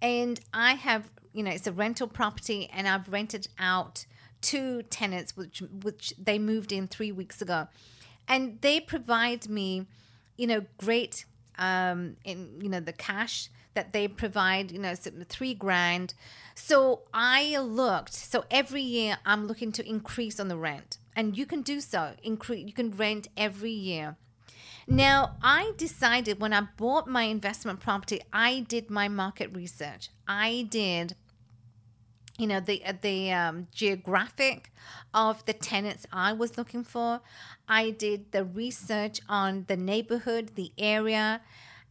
And 0.00 0.40
I 0.52 0.74
have, 0.74 1.08
you 1.32 1.44
know, 1.44 1.52
it's 1.52 1.68
a 1.68 1.72
rental 1.72 2.08
property 2.08 2.68
and 2.72 2.88
I've 2.88 3.08
rented 3.08 3.46
out 3.60 4.06
two 4.42 4.82
tenants, 4.84 5.36
which 5.36 5.62
which 5.82 6.12
they 6.22 6.38
moved 6.38 6.72
in 6.72 6.88
three 6.88 7.12
weeks 7.12 7.40
ago, 7.40 7.68
and 8.28 8.60
they 8.60 8.80
provide 8.80 9.48
me, 9.48 9.86
you 10.36 10.46
know, 10.46 10.66
great, 10.76 11.24
um, 11.58 12.16
in 12.24 12.60
you 12.60 12.68
know 12.68 12.80
the 12.80 12.92
cash 12.92 13.48
that 13.74 13.94
they 13.94 14.06
provide, 14.06 14.70
you 14.70 14.78
know, 14.78 14.94
three 14.94 15.54
grand. 15.54 16.12
So 16.54 17.02
I 17.14 17.56
looked. 17.58 18.12
So 18.12 18.44
every 18.50 18.82
year 18.82 19.16
I'm 19.24 19.46
looking 19.46 19.72
to 19.72 19.88
increase 19.88 20.38
on 20.38 20.48
the 20.48 20.58
rent, 20.58 20.98
and 21.16 21.38
you 21.38 21.46
can 21.46 21.62
do 21.62 21.80
so. 21.80 22.12
Increase. 22.22 22.66
You 22.66 22.74
can 22.74 22.90
rent 22.90 23.28
every 23.36 23.70
year. 23.70 24.16
Now, 24.86 25.36
I 25.42 25.72
decided 25.76 26.40
when 26.40 26.52
I 26.52 26.62
bought 26.76 27.06
my 27.06 27.22
investment 27.22 27.78
property, 27.78 28.20
I 28.32 28.60
did 28.60 28.90
my 28.90 29.08
market 29.08 29.54
research. 29.54 30.10
I 30.26 30.66
did 30.68 31.14
you 32.42 32.48
know 32.48 32.58
the 32.58 32.84
uh, 32.84 32.92
the 33.00 33.30
um, 33.30 33.68
geographic 33.72 34.72
of 35.14 35.46
the 35.46 35.52
tenants 35.52 36.06
I 36.12 36.32
was 36.32 36.58
looking 36.58 36.82
for. 36.82 37.20
I 37.68 37.90
did 37.90 38.32
the 38.32 38.44
research 38.44 39.20
on 39.28 39.66
the 39.68 39.76
neighborhood, 39.76 40.56
the 40.56 40.72
area, 40.76 41.40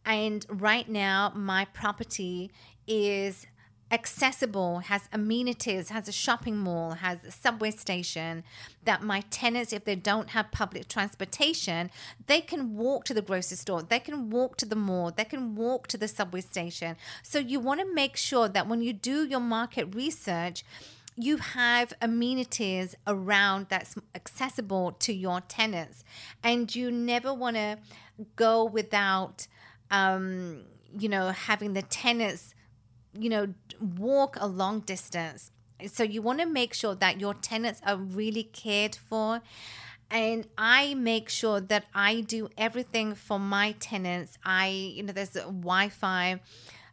and 0.04 0.44
right 0.50 0.86
now 0.86 1.32
my 1.34 1.64
property 1.64 2.50
is 2.86 3.46
accessible, 3.92 4.78
has 4.78 5.02
amenities, 5.12 5.90
has 5.90 6.08
a 6.08 6.12
shopping 6.12 6.56
mall, 6.56 6.92
has 6.92 7.22
a 7.24 7.30
subway 7.30 7.70
station, 7.70 8.42
that 8.84 9.02
my 9.02 9.20
tenants, 9.30 9.72
if 9.72 9.84
they 9.84 9.94
don't 9.94 10.30
have 10.30 10.50
public 10.50 10.88
transportation, 10.88 11.90
they 12.26 12.40
can 12.40 12.74
walk 12.74 13.04
to 13.04 13.14
the 13.14 13.20
grocery 13.20 13.58
store, 13.58 13.82
they 13.82 13.98
can 13.98 14.30
walk 14.30 14.56
to 14.56 14.64
the 14.64 14.74
mall, 14.74 15.10
they 15.10 15.24
can 15.24 15.54
walk 15.54 15.86
to 15.88 15.98
the 15.98 16.08
subway 16.08 16.40
station. 16.40 16.96
So 17.22 17.38
you 17.38 17.60
want 17.60 17.80
to 17.80 17.94
make 17.94 18.16
sure 18.16 18.48
that 18.48 18.66
when 18.66 18.80
you 18.80 18.94
do 18.94 19.26
your 19.26 19.40
market 19.40 19.94
research, 19.94 20.64
you 21.14 21.36
have 21.36 21.92
amenities 22.00 22.94
around 23.06 23.66
that's 23.68 23.96
accessible 24.14 24.92
to 24.92 25.12
your 25.12 25.42
tenants 25.42 26.04
and 26.42 26.74
you 26.74 26.90
never 26.90 27.34
want 27.34 27.56
to 27.56 27.76
go 28.36 28.64
without 28.64 29.46
um, 29.90 30.62
you 30.98 31.10
know 31.10 31.28
having 31.28 31.74
the 31.74 31.82
tenants 31.82 32.51
you 33.18 33.28
know, 33.28 33.54
walk 33.80 34.36
a 34.40 34.46
long 34.46 34.80
distance. 34.80 35.50
So 35.86 36.02
you 36.02 36.22
want 36.22 36.40
to 36.40 36.46
make 36.46 36.74
sure 36.74 36.94
that 36.94 37.20
your 37.20 37.34
tenants 37.34 37.80
are 37.84 37.96
really 37.96 38.44
cared 38.44 38.94
for. 38.94 39.40
And 40.10 40.46
I 40.58 40.94
make 40.94 41.28
sure 41.28 41.60
that 41.60 41.86
I 41.94 42.20
do 42.20 42.48
everything 42.58 43.14
for 43.14 43.38
my 43.38 43.72
tenants. 43.72 44.38
I, 44.44 44.68
you 44.68 45.02
know, 45.02 45.12
there's 45.12 45.34
a 45.36 45.44
Wi 45.44 45.88
Fi 45.88 46.40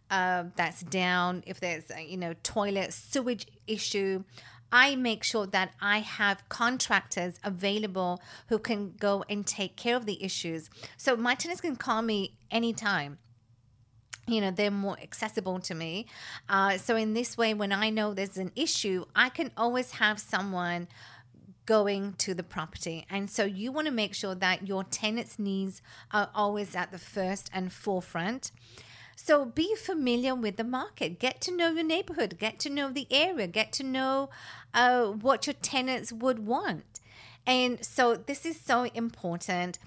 uh, 0.10 0.46
that's 0.56 0.82
down, 0.82 1.44
if 1.46 1.60
there's, 1.60 1.92
you 2.08 2.18
know, 2.18 2.34
toilet, 2.44 2.94
sewage 2.94 3.46
issue. 3.68 4.24
I 4.72 4.96
make 4.96 5.24
sure 5.24 5.48
that 5.48 5.74
I 5.82 6.00
have 6.00 6.48
contractors 6.48 7.40
available 7.44 8.22
who 8.48 8.60
can 8.60 8.94
go 9.00 9.26
and 9.30 9.46
take 9.46 9.76
care 9.76 9.96
of 9.96 10.06
the 10.06 10.24
issues. 10.24 10.70
So 10.96 11.18
my 11.18 11.36
tenants 11.36 11.62
can 11.62 11.76
call 11.76 12.02
me 12.02 12.38
anytime 12.52 13.18
you 14.30 14.42
know 14.42 14.52
they're 14.52 14.72
more 14.72 14.98
accessible 15.02 15.60
to 15.60 15.76
me. 15.76 16.06
Uh, 16.48 16.78
so 16.78 16.96
in 16.96 17.14
this 17.14 17.38
way 17.38 17.54
when 17.54 17.72
i 17.72 17.90
know 17.90 18.14
there's 18.14 18.38
an 18.38 18.52
issue 18.56 19.06
i 19.16 19.30
can 19.30 19.52
always 19.58 19.92
have 19.92 20.20
someone 20.20 20.88
going 21.70 22.14
to 22.14 22.34
the 22.34 22.42
property. 22.42 23.06
And 23.12 23.30
so 23.30 23.46
you 23.46 23.72
want 23.72 23.86
to 23.86 23.94
make 23.94 24.16
sure 24.16 24.34
that 24.34 24.68
your 24.68 24.84
tenants 24.84 25.38
needs 25.38 25.84
are 26.12 26.32
always 26.34 26.76
at 26.76 26.92
the 26.92 26.98
first 26.98 27.48
and 27.54 27.72
forefront. 27.72 28.52
So 29.16 29.46
be 29.46 29.76
familiar 29.76 30.34
with 30.34 30.58
the 30.58 30.64
market. 30.64 31.20
Get 31.20 31.42
to 31.42 31.56
know 31.56 31.70
your 31.70 31.84
neighborhood. 31.84 32.40
Get 32.40 32.58
to 32.62 32.72
know 32.72 32.90
the 32.90 33.06
area. 33.12 33.46
Get 33.46 33.72
to 33.74 33.84
know 33.84 34.32
uh, 34.74 35.10
what 35.10 35.46
your 35.46 35.54
tenants 35.62 36.12
would 36.12 36.40
want. 36.40 37.02
And 37.46 37.86
so 37.86 38.16
this 38.16 38.48
is 38.48 38.60
so 38.60 38.86
important 38.96 39.78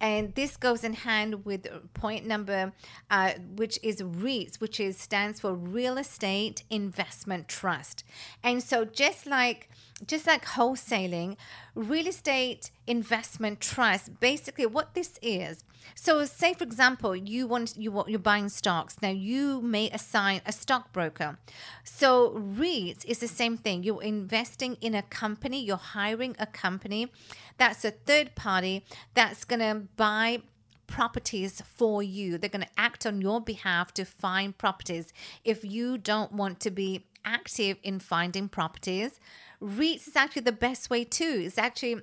and 0.00 0.34
this 0.34 0.56
goes 0.56 0.82
in 0.82 0.94
hand 0.94 1.44
with 1.44 1.68
point 1.94 2.26
number, 2.26 2.72
uh, 3.10 3.32
which 3.56 3.78
is 3.82 4.02
REITs, 4.02 4.60
which 4.60 4.80
is 4.80 4.96
stands 4.96 5.40
for 5.40 5.54
Real 5.54 5.98
Estate 5.98 6.64
Investment 6.70 7.48
Trust. 7.48 8.04
And 8.42 8.62
so 8.62 8.84
just 8.84 9.26
like 9.26 9.68
just 10.06 10.26
like 10.26 10.44
wholesaling, 10.44 11.36
real 11.74 12.06
estate 12.06 12.70
investment 12.86 13.60
trust, 13.60 14.20
basically 14.20 14.66
what 14.66 14.94
this 14.94 15.18
is. 15.22 15.64
So 15.94 16.24
say 16.24 16.54
for 16.54 16.64
example, 16.64 17.14
you 17.16 17.46
want 17.46 17.76
you 17.76 17.90
want 17.90 18.08
you're 18.08 18.18
buying 18.18 18.48
stocks. 18.48 18.96
Now 19.02 19.10
you 19.10 19.60
may 19.60 19.90
assign 19.90 20.40
a 20.46 20.52
stockbroker. 20.52 21.38
So 21.84 22.30
REITs 22.30 23.04
is 23.04 23.18
the 23.18 23.28
same 23.28 23.56
thing. 23.56 23.82
You're 23.82 24.02
investing 24.02 24.76
in 24.80 24.94
a 24.94 25.02
company, 25.02 25.62
you're 25.62 25.76
hiring 25.76 26.36
a 26.38 26.46
company 26.46 27.12
that's 27.58 27.84
a 27.84 27.90
third 27.90 28.34
party 28.34 28.84
that's 29.14 29.44
to 29.44 29.82
buy 29.96 30.42
properties 30.86 31.62
for 31.62 32.02
you. 32.02 32.36
They're 32.36 32.50
going 32.50 32.64
to 32.64 32.80
act 32.80 33.06
on 33.06 33.20
your 33.20 33.40
behalf 33.40 33.94
to 33.94 34.04
find 34.04 34.56
properties. 34.56 35.12
If 35.44 35.64
you 35.64 35.98
don't 35.98 36.32
want 36.32 36.60
to 36.60 36.70
be 36.70 37.06
active 37.24 37.78
in 37.82 38.00
finding 38.00 38.48
properties, 38.48 39.20
REITs 39.62 40.08
is 40.08 40.16
actually 40.16 40.42
the 40.42 40.52
best 40.52 40.90
way 40.90 41.04
too. 41.04 41.42
It's 41.44 41.58
actually 41.58 42.00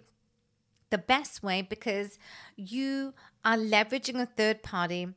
the 0.89 0.97
best 0.97 1.43
way 1.43 1.61
because 1.61 2.17
you 2.55 3.13
are 3.43 3.57
leveraging 3.57 4.21
a 4.21 4.25
third 4.25 4.63
party 4.63 5.09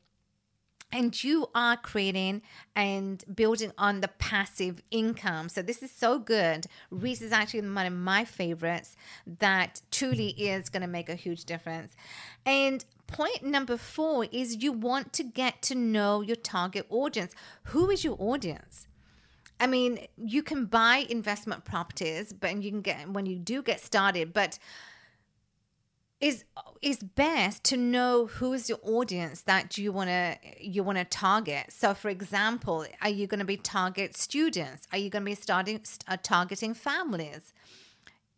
and 0.92 1.22
you 1.22 1.46
are 1.54 1.76
creating 1.76 2.42
and 2.74 3.22
building 3.34 3.72
on 3.78 4.00
the 4.00 4.08
passive 4.08 4.82
income. 4.90 5.48
So 5.48 5.62
this 5.62 5.82
is 5.82 5.90
so 5.90 6.18
good. 6.18 6.66
REITs 6.92 7.22
is 7.22 7.32
actually 7.32 7.68
one 7.68 7.86
of 7.86 7.92
my 7.92 8.24
favorites 8.24 8.96
that 9.38 9.82
truly 9.90 10.30
is 10.30 10.68
going 10.68 10.82
to 10.82 10.88
make 10.88 11.08
a 11.08 11.14
huge 11.14 11.44
difference. 11.44 11.94
And 12.44 12.84
point 13.06 13.44
number 13.44 13.76
four 13.76 14.26
is 14.32 14.62
you 14.62 14.72
want 14.72 15.12
to 15.14 15.22
get 15.22 15.62
to 15.62 15.74
know 15.74 16.22
your 16.22 16.36
target 16.36 16.86
audience. 16.88 17.34
Who 17.64 17.90
is 17.90 18.02
your 18.02 18.16
audience? 18.18 18.88
I 19.60 19.66
mean, 19.66 20.06
you 20.16 20.42
can 20.42 20.64
buy 20.64 21.06
investment 21.10 21.64
properties, 21.64 22.32
but 22.32 22.62
you 22.62 22.70
can 22.70 22.80
get 22.80 23.10
when 23.10 23.26
you 23.26 23.36
do 23.36 23.62
get 23.62 23.80
started, 23.80 24.32
but 24.32 24.58
is 26.20 26.44
is 26.82 26.98
best 26.98 27.64
to 27.64 27.76
know 27.76 28.26
who 28.26 28.52
is 28.52 28.68
your 28.68 28.78
audience 28.82 29.42
that 29.42 29.78
you 29.78 29.90
want 29.90 30.08
to 30.08 30.36
you 30.60 30.82
want 30.82 30.98
to 30.98 31.04
target. 31.04 31.66
So 31.70 31.94
for 31.94 32.10
example 32.10 32.84
are 33.00 33.08
you 33.08 33.26
going 33.26 33.38
to 33.38 33.46
be 33.46 33.56
target 33.56 34.16
students? 34.16 34.86
Are 34.92 34.98
you 34.98 35.08
going 35.08 35.24
to 35.24 35.30
be 35.30 35.34
starting 35.34 35.80
uh, 36.08 36.18
targeting 36.22 36.74
families? 36.74 37.54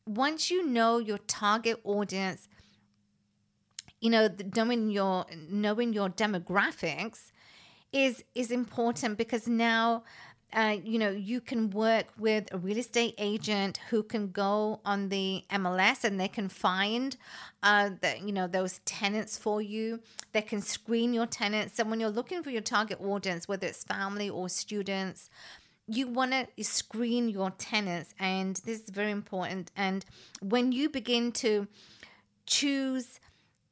Once 0.06 0.50
you 0.50 0.64
know 0.66 0.98
your 0.98 1.18
target 1.18 1.80
audience 1.84 2.48
you 4.00 4.10
know 4.10 4.28
knowing 4.54 4.90
your 4.90 5.26
knowing 5.48 5.92
your 5.92 6.08
demographics 6.08 7.32
is 7.92 8.24
is 8.34 8.50
important 8.50 9.18
because 9.18 9.48
now 9.48 10.04
uh, 10.52 10.76
you 10.84 10.98
know, 10.98 11.10
you 11.10 11.40
can 11.40 11.70
work 11.70 12.06
with 12.18 12.52
a 12.52 12.58
real 12.58 12.76
estate 12.76 13.14
agent 13.16 13.78
who 13.88 14.02
can 14.02 14.30
go 14.30 14.80
on 14.84 15.08
the 15.08 15.44
MLS 15.50 16.04
and 16.04 16.20
they 16.20 16.28
can 16.28 16.48
find, 16.48 17.16
uh, 17.62 17.90
the, 18.00 18.18
you 18.18 18.32
know, 18.32 18.46
those 18.46 18.80
tenants 18.84 19.38
for 19.38 19.62
you. 19.62 20.00
They 20.32 20.42
can 20.42 20.60
screen 20.60 21.14
your 21.14 21.26
tenants. 21.26 21.76
So 21.76 21.84
when 21.84 22.00
you're 22.00 22.10
looking 22.10 22.42
for 22.42 22.50
your 22.50 22.60
target 22.60 23.00
audience, 23.00 23.48
whether 23.48 23.66
it's 23.66 23.84
family 23.84 24.28
or 24.28 24.48
students, 24.48 25.30
you 25.88 26.06
want 26.06 26.32
to 26.32 26.64
screen 26.64 27.28
your 27.28 27.50
tenants, 27.50 28.14
and 28.18 28.56
this 28.64 28.82
is 28.82 28.90
very 28.90 29.10
important. 29.10 29.70
And 29.76 30.04
when 30.40 30.72
you 30.72 30.88
begin 30.88 31.32
to 31.32 31.66
choose 32.46 33.20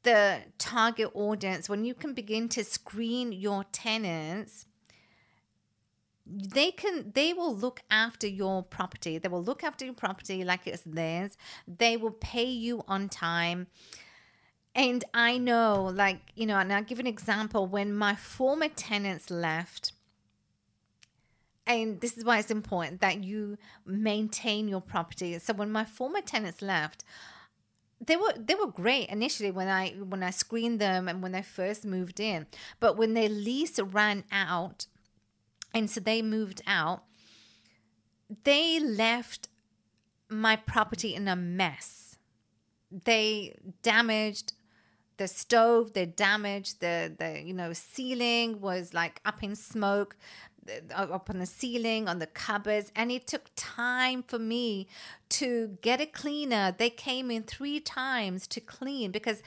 the 0.02 0.40
target 0.58 1.10
audience, 1.14 1.68
when 1.68 1.84
you 1.84 1.94
can 1.94 2.14
begin 2.14 2.49
to 2.50 2.64
screen 2.64 3.32
your 3.32 3.64
tenants, 3.70 4.66
they 6.30 6.70
can 6.70 7.10
they 7.14 7.32
will 7.32 7.54
look 7.54 7.82
after 7.90 8.26
your 8.26 8.62
property. 8.62 9.18
They 9.18 9.28
will 9.28 9.42
look 9.42 9.64
after 9.64 9.84
your 9.84 9.94
property 9.94 10.44
like 10.44 10.66
it's 10.66 10.82
theirs. 10.87 11.37
They 11.66 11.96
will 11.96 12.12
pay 12.12 12.44
you 12.44 12.84
on 12.87 13.08
time. 13.08 13.66
And 14.72 15.04
i 15.12 15.37
know 15.37 15.90
like 15.92 16.20
you 16.37 16.46
know 16.46 16.56
and 16.56 16.72
i'll 16.72 16.84
give 16.84 17.00
an 17.00 17.06
example. 17.06 17.66
When 17.66 17.92
my 17.94 18.14
former 18.14 18.68
tenants 18.68 19.30
left 19.30 19.92
and 21.66 22.00
this 22.00 22.16
is 22.16 22.25
why 22.25 22.38
it's 22.38 22.50
important 22.50 23.00
that 23.00 23.25
you 23.25 23.58
maintain 23.84 24.68
your 24.68 24.80
property. 24.80 25.38
So 25.38 25.52
when 25.52 25.72
my 25.72 25.84
former 25.84 26.20
tenants 26.20 26.62
left 26.62 27.04
they 28.00 28.16
were 28.16 28.32
they 28.37 28.54
were 28.54 28.66
great 28.66 29.08
initially 29.08 29.50
when 29.50 29.68
I 29.68 29.90
when 29.90 30.22
I 30.22 30.30
screened 30.30 30.80
them 30.80 31.08
and 31.08 31.22
when 31.22 31.32
they 31.32 31.42
first 31.42 31.84
moved 31.84 32.20
in. 32.20 32.46
But 32.78 32.96
when 32.96 33.14
their 33.14 33.28
lease 33.28 33.78
ran 33.78 34.25
out 34.30 34.87
and 35.75 35.91
so 35.91 36.00
they 36.00 36.23
moved 36.23 36.62
out, 36.67 37.05
they 38.45 38.79
left 38.81 39.49
my 40.29 40.57
property 40.57 41.15
in 41.15 41.29
a 41.29 41.37
mess. 41.37 42.19
They 42.91 43.57
damaged 43.83 44.53
the 45.17 45.29
stove, 45.29 45.93
they 45.93 46.07
damaged 46.07 46.81
the 46.81 47.15
the 47.17 47.43
you 47.43 47.53
know 47.53 47.73
ceiling 47.73 48.61
was 48.61 48.95
like 48.95 49.21
up 49.25 49.43
in 49.43 49.55
smoke 49.55 50.17
up 50.95 51.31
on 51.31 51.39
the 51.39 51.47
ceiling, 51.47 52.09
on 52.09 52.19
the 52.19 52.27
cupboards, 52.27 52.93
and 52.95 53.11
it 53.11 53.27
took 53.27 53.50
time 53.57 54.23
for 54.23 54.39
me 54.39 54.87
to 55.31 55.79
get 55.83 56.00
a 56.00 56.07
cleaner. 56.07 56.75
They 56.77 56.91
came 56.91 57.31
in 57.31 57.43
three 57.43 57.81
times 57.81 58.47
to 58.49 58.61
clean 58.61 59.11
because 59.11 59.43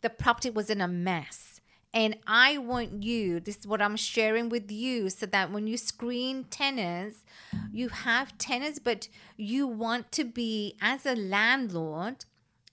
the 0.00 0.10
property 0.10 0.50
was 0.50 0.70
in 0.70 0.80
a 0.80 0.88
mess. 0.88 1.51
And 1.94 2.16
I 2.26 2.56
want 2.58 3.02
you, 3.02 3.38
this 3.38 3.58
is 3.58 3.66
what 3.66 3.82
I'm 3.82 3.96
sharing 3.96 4.48
with 4.48 4.70
you, 4.70 5.10
so 5.10 5.26
that 5.26 5.52
when 5.52 5.66
you 5.66 5.76
screen 5.76 6.44
tenants, 6.44 7.24
you 7.70 7.90
have 7.90 8.38
tenants, 8.38 8.78
but 8.78 9.08
you 9.36 9.66
want 9.66 10.10
to 10.12 10.24
be, 10.24 10.76
as 10.80 11.04
a 11.04 11.14
landlord, 11.14 12.24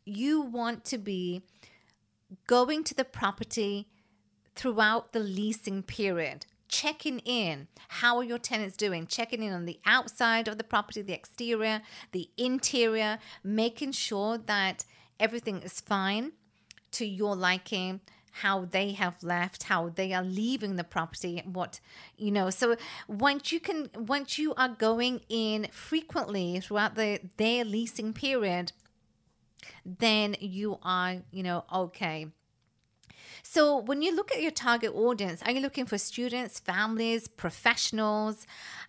you 0.05 0.41
want 0.41 0.85
to 0.85 0.97
be 0.97 1.43
going 2.47 2.83
to 2.85 2.93
the 2.93 3.03
property 3.03 3.87
throughout 4.55 5.11
the 5.11 5.19
leasing 5.19 5.83
period 5.83 6.45
checking 6.69 7.19
in. 7.19 7.67
How 7.89 8.17
are 8.17 8.23
your 8.23 8.37
tenants 8.37 8.77
doing? 8.77 9.07
Checking 9.07 9.43
in 9.43 9.51
on 9.51 9.65
the 9.65 9.79
outside 9.85 10.47
of 10.47 10.57
the 10.57 10.63
property, 10.63 11.01
the 11.01 11.13
exterior, 11.13 11.81
the 12.11 12.29
interior, 12.37 13.17
making 13.43 13.91
sure 13.91 14.37
that 14.37 14.85
everything 15.19 15.61
is 15.63 15.81
fine 15.81 16.31
to 16.91 17.05
your 17.05 17.35
liking 17.35 17.99
how 18.41 18.65
they 18.65 18.91
have 18.91 19.21
left 19.23 19.63
how 19.63 19.89
they 19.89 20.13
are 20.13 20.23
leaving 20.23 20.75
the 20.75 20.83
property 20.83 21.41
what 21.45 21.79
you 22.17 22.31
know 22.31 22.49
so 22.49 22.75
once 23.07 23.51
you 23.51 23.59
can 23.59 23.89
once 23.95 24.37
you 24.37 24.53
are 24.55 24.69
going 24.69 25.21
in 25.29 25.67
frequently 25.71 26.59
throughout 26.59 26.95
the 26.95 27.19
their 27.37 27.63
leasing 27.63 28.13
period 28.13 28.71
then 29.85 30.35
you 30.39 30.77
are 30.83 31.17
you 31.31 31.43
know 31.43 31.63
okay 31.73 32.27
so, 33.41 33.77
when 33.77 34.01
you 34.01 34.15
look 34.15 34.31
at 34.31 34.41
your 34.41 34.51
target 34.51 34.93
audience, 34.93 35.41
are 35.43 35.51
you 35.51 35.61
looking 35.61 35.85
for 35.85 35.97
students, 35.97 36.59
families, 36.59 37.27
professionals? 37.27 38.45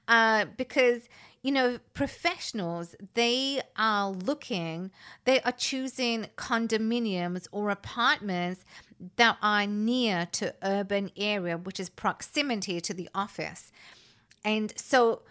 Uh, 0.08 0.46
because 0.56 1.08
you 1.42 1.52
know, 1.52 1.78
professionals, 1.94 2.94
they 3.14 3.62
are 3.76 4.10
looking, 4.10 4.90
they 5.24 5.40
are 5.40 5.52
choosing 5.52 6.26
condominiums 6.36 7.46
or 7.50 7.70
apartments 7.70 8.64
that 9.16 9.38
are 9.42 9.66
near 9.66 10.26
to 10.32 10.54
urban 10.62 11.10
area, 11.16 11.56
which 11.56 11.80
is 11.80 11.88
proximity 11.88 12.80
to 12.80 12.92
the 12.92 13.08
office. 13.14 13.72
And 14.44 14.72
so 14.76 15.22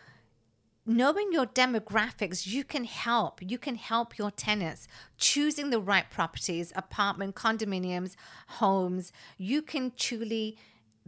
knowing 0.86 1.32
your 1.32 1.46
demographics, 1.46 2.48
you 2.48 2.64
can 2.64 2.84
help. 2.84 3.40
You 3.42 3.58
can 3.58 3.76
help 3.76 4.18
your 4.18 4.32
tenants 4.32 4.88
choosing 5.18 5.70
the 5.70 5.80
right 5.80 6.10
properties, 6.10 6.74
apartment, 6.76 7.36
condominiums, 7.36 8.16
homes. 8.48 9.12
You 9.38 9.62
can 9.62 9.92
truly 9.96 10.58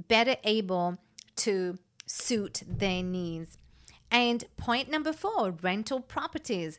better 0.08 0.36
able 0.44 1.00
to 1.38 1.80
suit 2.06 2.62
their 2.68 3.02
needs. 3.02 3.58
And 4.12 4.44
point 4.58 4.90
number 4.90 5.14
four, 5.14 5.52
rental 5.62 6.02
properties. 6.02 6.78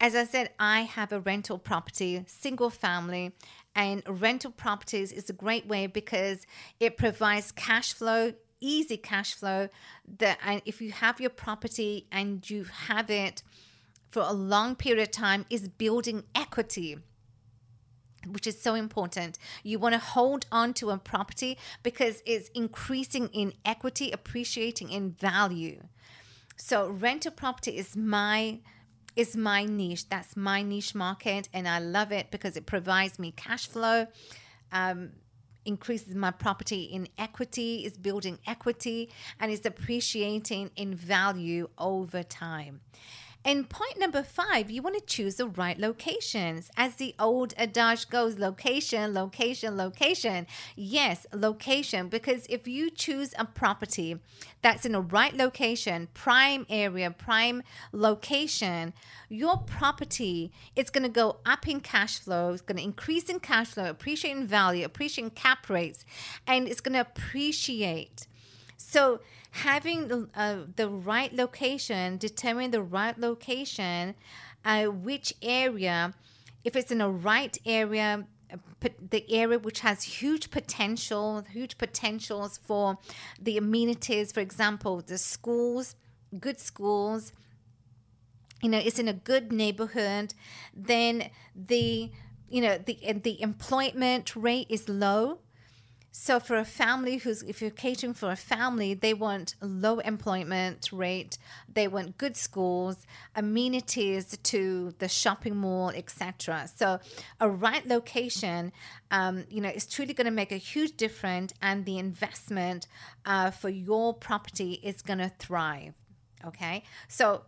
As 0.00 0.14
I 0.14 0.24
said, 0.24 0.50
I 0.58 0.82
have 0.82 1.12
a 1.12 1.20
rental 1.20 1.58
property, 1.58 2.24
single 2.26 2.70
family, 2.70 3.32
and 3.78 4.02
rental 4.08 4.50
properties 4.50 5.12
is 5.12 5.30
a 5.30 5.32
great 5.32 5.64
way 5.68 5.86
because 5.86 6.44
it 6.80 6.96
provides 6.96 7.52
cash 7.52 7.92
flow 7.92 8.32
easy 8.60 8.96
cash 8.96 9.34
flow 9.34 9.68
that 10.18 10.36
and 10.44 10.60
if 10.66 10.82
you 10.82 10.90
have 10.90 11.20
your 11.20 11.30
property 11.30 12.08
and 12.10 12.50
you 12.50 12.64
have 12.64 13.08
it 13.08 13.40
for 14.10 14.24
a 14.26 14.32
long 14.32 14.74
period 14.74 15.00
of 15.00 15.12
time 15.12 15.46
is 15.48 15.68
building 15.68 16.24
equity 16.34 16.98
which 18.26 18.48
is 18.48 18.60
so 18.60 18.74
important. 18.74 19.38
You 19.62 19.78
want 19.78 19.94
to 19.94 20.00
hold 20.00 20.44
on 20.50 20.74
to 20.74 20.90
a 20.90 20.98
property 20.98 21.56
because 21.84 22.20
it's 22.26 22.48
increasing 22.48 23.28
in 23.28 23.54
equity, 23.64 24.10
appreciating 24.10 24.90
in 24.90 25.12
value. 25.12 25.84
So 26.56 26.88
rental 26.88 27.30
property 27.30 27.78
is 27.78 27.96
my 27.96 28.58
is 29.18 29.36
my 29.36 29.64
niche. 29.64 30.08
That's 30.08 30.36
my 30.36 30.62
niche 30.62 30.94
market 30.94 31.48
and 31.52 31.66
I 31.66 31.80
love 31.80 32.12
it 32.12 32.30
because 32.30 32.56
it 32.56 32.66
provides 32.66 33.18
me 33.18 33.32
cash 33.32 33.66
flow. 33.66 34.06
Um, 34.70 35.10
increases 35.64 36.14
my 36.14 36.30
property 36.30 36.84
in 36.84 37.08
equity, 37.18 37.84
is 37.84 37.98
building 37.98 38.38
equity, 38.46 39.10
and 39.40 39.50
is 39.52 39.66
appreciating 39.66 40.70
in 40.76 40.94
value 40.94 41.68
over 41.76 42.22
time. 42.22 42.80
And 43.44 43.70
point 43.70 43.98
number 43.98 44.22
five, 44.22 44.70
you 44.70 44.82
want 44.82 44.98
to 44.98 45.06
choose 45.06 45.36
the 45.36 45.46
right 45.46 45.78
locations. 45.78 46.70
As 46.76 46.96
the 46.96 47.14
old 47.18 47.54
adage 47.56 48.10
goes, 48.10 48.38
location, 48.38 49.14
location, 49.14 49.76
location. 49.76 50.46
Yes, 50.76 51.24
location, 51.32 52.08
because 52.08 52.46
if 52.50 52.66
you 52.66 52.90
choose 52.90 53.32
a 53.38 53.44
property 53.44 54.18
that's 54.60 54.84
in 54.84 54.94
a 54.94 55.00
right 55.00 55.34
location, 55.34 56.08
prime 56.14 56.66
area, 56.68 57.10
prime 57.10 57.62
location, 57.92 58.92
your 59.28 59.58
property 59.58 60.52
is 60.74 60.90
going 60.90 61.04
to 61.04 61.08
go 61.08 61.36
up 61.46 61.66
in 61.68 61.80
cash 61.80 62.18
flow, 62.18 62.52
it's 62.52 62.60
going 62.60 62.76
to 62.78 62.84
increase 62.84 63.30
in 63.30 63.38
cash 63.38 63.68
flow, 63.68 63.88
appreciate 63.88 64.36
in 64.36 64.46
value, 64.46 64.84
appreciate 64.84 65.24
in 65.24 65.30
cap 65.30 65.70
rates, 65.70 66.04
and 66.46 66.66
it's 66.66 66.80
going 66.80 66.94
to 66.94 67.00
appreciate. 67.00 68.26
So, 68.90 69.20
having 69.50 70.08
the, 70.08 70.28
uh, 70.34 70.60
the 70.76 70.88
right 70.88 71.30
location, 71.30 72.16
determine 72.16 72.70
the 72.70 72.80
right 72.80 73.18
location, 73.18 74.14
uh, 74.64 74.84
which 74.86 75.34
area, 75.42 76.14
if 76.64 76.74
it's 76.74 76.90
in 76.90 77.02
a 77.02 77.10
right 77.10 77.54
area, 77.66 78.26
uh, 78.50 78.56
the 79.10 79.30
area 79.30 79.58
which 79.58 79.80
has 79.80 80.04
huge 80.04 80.50
potential, 80.50 81.44
huge 81.52 81.76
potentials 81.76 82.56
for 82.56 82.96
the 83.38 83.58
amenities, 83.58 84.32
for 84.32 84.40
example, 84.40 85.02
the 85.06 85.18
schools, 85.18 85.94
good 86.40 86.58
schools, 86.58 87.34
you 88.62 88.70
know, 88.70 88.78
it's 88.78 88.98
in 88.98 89.06
a 89.06 89.12
good 89.12 89.52
neighborhood, 89.52 90.32
then 90.74 91.28
the 91.54 92.10
you 92.48 92.62
know 92.62 92.78
the 92.78 92.96
the 93.22 93.42
employment 93.42 94.34
rate 94.34 94.66
is 94.70 94.88
low 94.88 95.40
so 96.20 96.40
for 96.40 96.56
a 96.56 96.64
family 96.64 97.18
who's 97.18 97.44
if 97.44 97.62
you're 97.62 97.70
catering 97.70 98.12
for 98.12 98.32
a 98.32 98.36
family, 98.36 98.92
they 98.92 99.14
want 99.14 99.54
low 99.62 100.00
employment 100.00 100.90
rate, 100.90 101.38
they 101.72 101.86
want 101.86 102.18
good 102.18 102.36
schools, 102.36 103.06
amenities 103.36 104.36
to 104.36 104.92
the 104.98 105.08
shopping 105.08 105.54
mall, 105.54 105.90
etc. 105.90 106.68
So 106.74 106.98
a 107.38 107.48
right 107.48 107.86
location, 107.86 108.72
um, 109.12 109.44
you 109.48 109.60
know, 109.60 109.68
is 109.68 109.86
truly 109.86 110.12
going 110.12 110.24
to 110.24 110.32
make 110.32 110.50
a 110.50 110.56
huge 110.56 110.96
difference, 110.96 111.54
and 111.62 111.84
the 111.84 111.98
investment 111.98 112.88
uh, 113.24 113.52
for 113.52 113.68
your 113.68 114.12
property 114.12 114.80
is 114.82 115.02
going 115.02 115.20
to 115.20 115.30
thrive. 115.38 115.94
Okay, 116.44 116.82
so 117.06 117.42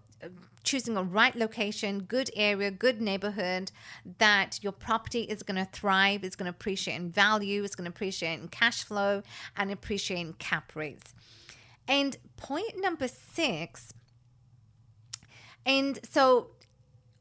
choosing 0.62 0.96
a 0.96 1.02
right 1.02 1.34
location, 1.34 2.02
good 2.02 2.30
area, 2.36 2.70
good 2.70 3.00
neighborhood, 3.00 3.72
that 4.18 4.58
your 4.62 4.72
property 4.72 5.22
is 5.22 5.42
going 5.42 5.56
to 5.56 5.70
thrive, 5.70 6.24
it's 6.24 6.36
going 6.36 6.50
to 6.50 6.56
appreciate 6.56 6.96
in 6.96 7.10
value, 7.10 7.64
it's 7.64 7.74
going 7.74 7.90
to 7.90 7.90
appreciate 7.90 8.40
in 8.40 8.48
cash 8.48 8.84
flow, 8.84 9.22
and 9.56 9.70
appreciate 9.70 10.20
in 10.20 10.32
cap 10.34 10.72
rates. 10.74 11.14
And 11.88 12.16
point 12.36 12.80
number 12.80 13.08
six, 13.08 13.94
and 15.66 15.98
so 16.08 16.50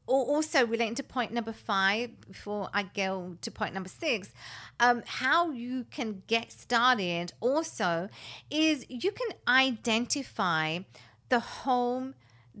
also 0.06 0.66
relating 0.66 0.94
to 0.96 1.02
point 1.02 1.32
number 1.32 1.52
five 1.52 2.10
before 2.26 2.68
I 2.74 2.82
go 2.82 3.36
to 3.40 3.50
point 3.50 3.74
number 3.74 3.88
six, 3.88 4.32
um, 4.80 5.02
how 5.06 5.50
you 5.50 5.86
can 5.90 6.22
get 6.26 6.52
started 6.52 7.32
also 7.40 8.08
is 8.50 8.84
you 8.88 9.12
can 9.12 9.28
identify 9.46 10.80
the 11.28 11.40
home 11.40 12.14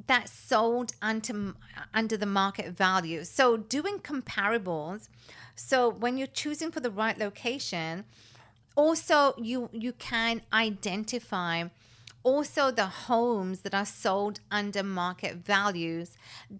that 0.06 0.28
sold 0.28 0.92
under 1.02 1.54
under 1.92 2.16
the 2.16 2.26
market 2.26 2.72
value. 2.76 3.24
So 3.24 3.56
doing 3.56 3.98
comparables. 3.98 5.08
So 5.56 5.88
when 5.88 6.16
you're 6.16 6.26
choosing 6.26 6.70
for 6.70 6.80
the 6.80 6.90
right 6.90 7.18
location, 7.18 8.04
also 8.76 9.34
you 9.36 9.68
you 9.72 9.92
can 9.92 10.42
identify 10.52 11.64
also 12.22 12.70
the 12.70 12.86
homes 12.86 13.60
that 13.60 13.74
are 13.74 13.86
sold 13.86 14.40
under 14.50 14.82
market 14.82 15.36
values 15.36 16.16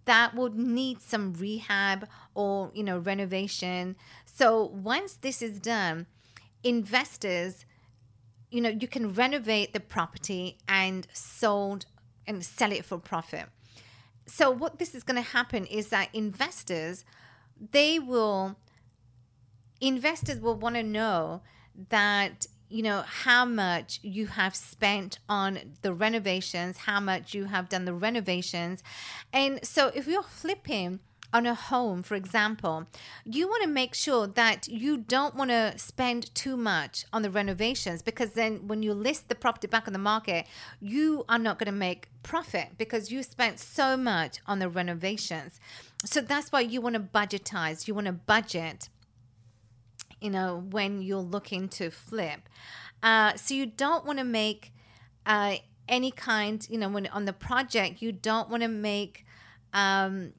that 0.07 0.35
would 0.35 0.57
need 0.57 1.01
some 1.03 1.35
rehab 1.35 2.09
or 2.35 2.71
you 2.75 2.83
know 2.83 2.99
renovation 2.99 3.95
so 4.25 4.65
once 4.65 5.15
this 5.17 5.43
is 5.43 5.59
done 5.59 6.07
investors 6.65 7.67
you 8.51 8.61
know 8.61 8.71
you 8.71 8.89
can 8.89 9.13
renovate 9.13 9.73
the 9.73 9.81
property 9.81 10.57
and 10.67 11.07
sold 11.13 11.85
and 12.31 12.45
sell 12.45 12.73
it 12.73 12.85
for 12.85 12.99
profit. 12.99 13.47
So 14.27 14.51
what 14.51 14.79
this 14.79 14.95
is 14.95 15.03
going 15.03 15.23
to 15.23 15.29
happen 15.29 15.67
is 15.67 15.89
that 15.89 16.09
investors 16.13 17.05
they 17.73 17.99
will 17.99 18.57
investors 19.81 20.41
will 20.41 20.55
want 20.55 20.77
to 20.77 20.83
know 20.83 21.43
that 21.91 22.47
you 22.69 22.83
know 22.83 23.03
how 23.07 23.45
much 23.45 23.99
you 24.03 24.29
have 24.29 24.55
spent 24.55 25.19
on 25.29 25.59
the 25.83 25.93
renovations 25.93 26.79
how 26.79 27.01
much 27.01 27.35
you 27.35 27.47
have 27.47 27.69
done 27.69 27.85
the 27.85 27.93
renovations. 27.93 28.83
And 29.33 29.65
so 29.65 29.91
if 29.95 30.07
you're 30.07 30.23
flipping 30.23 31.01
on 31.33 31.47
a 31.47 31.55
home 31.55 32.03
for 32.03 32.15
example 32.15 32.87
you 33.25 33.47
want 33.49 33.63
to 33.63 33.69
make 33.69 33.95
sure 33.95 34.27
that 34.27 34.67
you 34.69 34.97
don't 34.97 35.35
want 35.35 35.51
to 35.51 35.73
spend 35.77 36.35
too 36.35 36.57
much 36.57 37.05
on 37.13 37.23
the 37.23 37.31
renovations 37.31 38.03
because 38.03 38.31
then 38.31 38.67
when 38.67 38.83
you 38.83 38.93
list 38.93 39.29
the 39.29 39.35
property 39.35 39.67
back 39.67 39.87
on 39.87 39.93
the 39.93 39.99
market 39.99 40.47
you 40.81 41.25
are 41.29 41.39
not 41.39 41.59
going 41.59 41.67
to 41.67 41.73
make 41.73 42.09
profit 42.23 42.69
because 42.77 43.11
you 43.11 43.23
spent 43.23 43.59
so 43.59 43.97
much 43.97 44.39
on 44.47 44.59
the 44.59 44.69
renovations 44.69 45.61
so 46.05 46.21
that's 46.21 46.51
why 46.51 46.61
you 46.61 46.81
want 46.81 46.95
to 46.95 47.01
budgetize 47.01 47.87
you 47.87 47.95
want 47.95 48.07
to 48.07 48.13
budget 48.13 48.89
you 50.21 50.31
know, 50.31 50.65
when 50.71 51.03
you're 51.03 51.19
looking 51.19 51.69
to 51.69 51.91
flip. 51.91 52.49
Uh, 53.03 53.35
so 53.35 53.55
you 53.55 53.67
don't 53.67 54.05
want 54.05 54.19
to 54.19 54.25
make 54.25 54.73
uh, 55.27 55.57
any 55.89 56.11
kind, 56.11 56.67
you 56.71 56.79
know, 56.79 56.89
when 56.89 57.07
on 57.09 57.25
the 57.25 57.33
project, 57.33 58.03
you 58.03 58.13
don't 58.13 58.51
want 58.51 58.63
to 58.63 58.69
make, 58.69 59.25
um, 59.73 60.33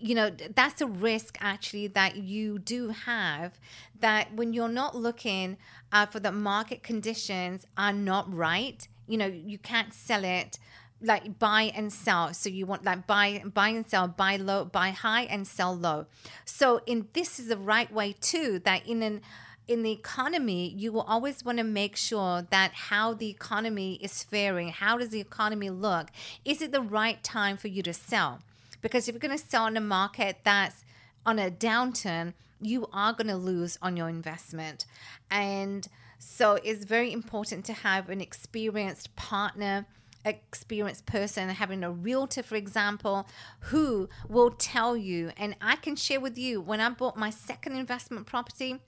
you 0.00 0.14
know, 0.14 0.30
that's 0.30 0.80
a 0.80 0.86
risk 0.86 1.36
actually 1.40 1.86
that 1.88 2.16
you 2.16 2.58
do 2.58 2.88
have 2.88 3.58
that 4.00 4.34
when 4.34 4.52
you're 4.52 4.68
not 4.68 4.96
looking 4.96 5.58
uh, 5.92 6.06
for 6.06 6.20
the 6.20 6.32
market 6.32 6.82
conditions 6.82 7.66
are 7.76 7.92
not 7.92 8.32
right, 8.32 8.88
you 9.06 9.18
know, 9.18 9.26
you 9.26 9.58
can't 9.58 9.92
sell 9.92 10.24
it 10.24 10.58
like 11.02 11.38
buy 11.38 11.72
and 11.74 11.92
sell. 11.92 12.32
So 12.34 12.48
you 12.48 12.66
want 12.66 12.84
like 12.84 13.06
buy 13.06 13.42
buy 13.44 13.68
and 13.68 13.86
sell 13.88 14.08
buy 14.08 14.36
low 14.36 14.64
buy 14.64 14.90
high 14.90 15.22
and 15.22 15.46
sell 15.46 15.74
low. 15.74 16.06
So 16.44 16.80
in 16.86 17.08
this 17.12 17.38
is 17.38 17.48
the 17.48 17.56
right 17.56 17.90
way 17.92 18.14
too 18.20 18.60
that 18.64 18.86
in 18.86 19.02
an 19.02 19.22
in 19.66 19.82
the 19.82 19.92
economy 19.92 20.68
you 20.76 20.92
will 20.92 21.02
always 21.02 21.44
want 21.44 21.58
to 21.58 21.64
make 21.64 21.96
sure 21.96 22.46
that 22.50 22.72
how 22.72 23.14
the 23.14 23.28
economy 23.28 23.94
is 24.02 24.22
faring 24.22 24.68
how 24.68 24.98
does 24.98 25.10
the 25.10 25.20
economy 25.20 25.70
look? 25.70 26.08
Is 26.44 26.60
it 26.60 26.72
the 26.72 26.82
right 26.82 27.22
time 27.22 27.56
for 27.56 27.68
you 27.68 27.82
to 27.82 27.94
sell 27.94 28.40
because 28.80 29.08
if 29.08 29.14
you're 29.14 29.20
going 29.20 29.36
to 29.36 29.44
sell 29.44 29.66
in 29.66 29.76
a 29.76 29.80
market 29.80 30.38
that's 30.44 30.84
on 31.24 31.38
a 31.38 31.50
downturn 31.50 32.34
you 32.60 32.86
are 32.92 33.12
going 33.12 33.26
to 33.26 33.36
lose 33.36 33.78
on 33.80 33.96
your 33.96 34.08
investment 34.08 34.84
and 35.30 35.88
so 36.18 36.58
it's 36.62 36.84
very 36.84 37.12
important 37.12 37.64
to 37.64 37.72
have 37.72 38.08
an 38.10 38.20
experienced 38.20 39.14
partner 39.16 39.86
experienced 40.24 41.06
person, 41.06 41.48
having 41.48 41.82
a 41.82 41.90
realtor, 41.90 42.42
for 42.42 42.56
example, 42.56 43.26
who 43.60 44.08
will 44.28 44.50
tell 44.50 44.96
you, 44.96 45.32
and 45.36 45.56
I 45.60 45.76
can 45.76 45.96
share 45.96 46.20
with 46.20 46.36
you 46.36 46.60
when 46.60 46.80
I 46.80 46.90
bought 46.90 47.16
my 47.16 47.30
second 47.30 47.76
investment 47.76 48.26
property, 48.26 48.80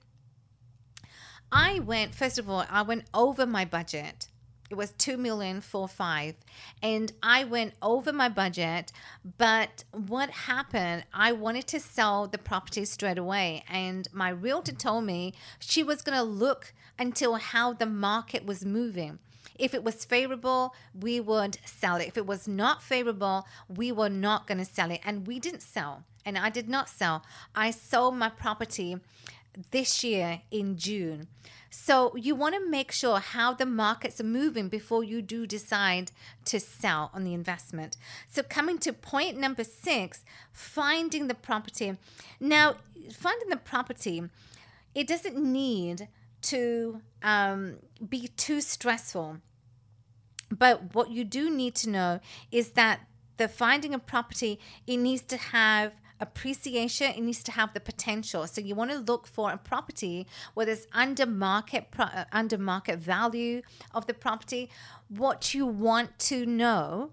I 1.51 1.79
went, 1.79 2.15
first 2.15 2.39
of 2.39 2.49
all, 2.49 2.65
I 2.69 2.81
went 2.81 3.05
over 3.13 3.45
my 3.45 3.65
budget. 3.65 4.27
It 4.69 4.75
was 4.75 4.91
two 4.91 5.17
million 5.17 5.61
four 5.61 5.87
five, 5.87 6.35
and 6.81 7.11
I 7.21 7.43
went 7.43 7.73
over 7.81 8.11
my 8.11 8.29
budget. 8.29 8.91
But 9.37 9.83
what 9.91 10.29
happened? 10.31 11.05
I 11.13 11.31
wanted 11.31 11.67
to 11.67 11.79
sell 11.79 12.27
the 12.27 12.37
property 12.37 12.85
straight 12.85 13.17
away, 13.17 13.63
and 13.69 14.07
my 14.13 14.29
realtor 14.29 14.71
told 14.71 15.03
me 15.03 15.33
she 15.59 15.83
was 15.83 16.01
going 16.01 16.17
to 16.17 16.23
look 16.23 16.73
until 16.97 17.35
how 17.35 17.73
the 17.73 17.85
market 17.85 18.45
was 18.45 18.65
moving. 18.65 19.19
If 19.59 19.73
it 19.73 19.83
was 19.83 20.05
favorable, 20.05 20.73
we 20.99 21.19
would 21.19 21.57
sell 21.65 21.97
it. 21.97 22.07
If 22.07 22.17
it 22.17 22.25
was 22.25 22.47
not 22.47 22.81
favorable, 22.81 23.45
we 23.67 23.91
were 23.91 24.09
not 24.09 24.47
going 24.47 24.57
to 24.57 24.65
sell 24.65 24.89
it. 24.89 25.01
And 25.05 25.27
we 25.27 25.39
didn't 25.39 25.61
sell. 25.61 26.03
And 26.25 26.37
I 26.37 26.49
did 26.49 26.69
not 26.69 26.89
sell. 26.89 27.23
I 27.55 27.69
sold 27.71 28.15
my 28.15 28.29
property 28.29 28.97
this 29.71 30.03
year 30.03 30.41
in 30.49 30.77
June. 30.77 31.27
So 31.75 32.15
you 32.15 32.35
want 32.35 32.53
to 32.53 32.69
make 32.69 32.91
sure 32.91 33.17
how 33.17 33.55
the 33.55 33.65
markets 33.65 34.21
are 34.21 34.25
moving 34.25 34.69
before 34.69 35.03
you 35.03 35.23
do 35.23 35.47
decide 35.47 36.11
to 36.45 36.59
sell 36.59 37.09
on 37.15 37.23
the 37.23 37.33
investment. 37.33 37.97
So 38.29 38.43
coming 38.43 38.77
to 38.77 38.93
point 38.93 39.39
number 39.39 39.63
6, 39.63 40.23
finding 40.51 41.27
the 41.27 41.33
property. 41.33 41.97
Now, 42.39 42.75
finding 43.11 43.49
the 43.49 43.57
property, 43.57 44.21
it 44.93 45.07
doesn't 45.07 45.35
need 45.35 46.09
to 46.43 47.01
um, 47.23 47.77
be 48.07 48.27
too 48.27 48.61
stressful. 48.61 49.37
But 50.51 50.93
what 50.93 51.09
you 51.09 51.23
do 51.23 51.49
need 51.49 51.73
to 51.77 51.89
know 51.89 52.19
is 52.51 52.73
that 52.73 52.99
the 53.37 53.47
finding 53.47 53.95
a 53.95 53.99
property, 53.99 54.59
it 54.85 54.97
needs 54.97 55.23
to 55.23 55.37
have 55.37 55.93
appreciation 56.23 57.07
it 57.11 57.21
needs 57.21 57.43
to 57.43 57.51
have 57.51 57.73
the 57.73 57.79
potential 57.79 58.47
so 58.47 58.59
you 58.61 58.73
want 58.73 58.89
to 58.89 58.97
look 58.97 59.27
for 59.27 59.51
a 59.51 59.57
property 59.57 60.25
where 60.53 60.65
there's 60.65 60.87
under 60.93 61.25
market 61.25 61.87
uh, 61.99 62.23
under 62.31 62.57
market 62.57 62.97
value 62.97 63.61
of 63.93 64.07
the 64.07 64.13
property 64.13 64.69
what 65.09 65.53
you 65.53 65.65
want 65.65 66.17
to 66.17 66.45
know 66.45 67.11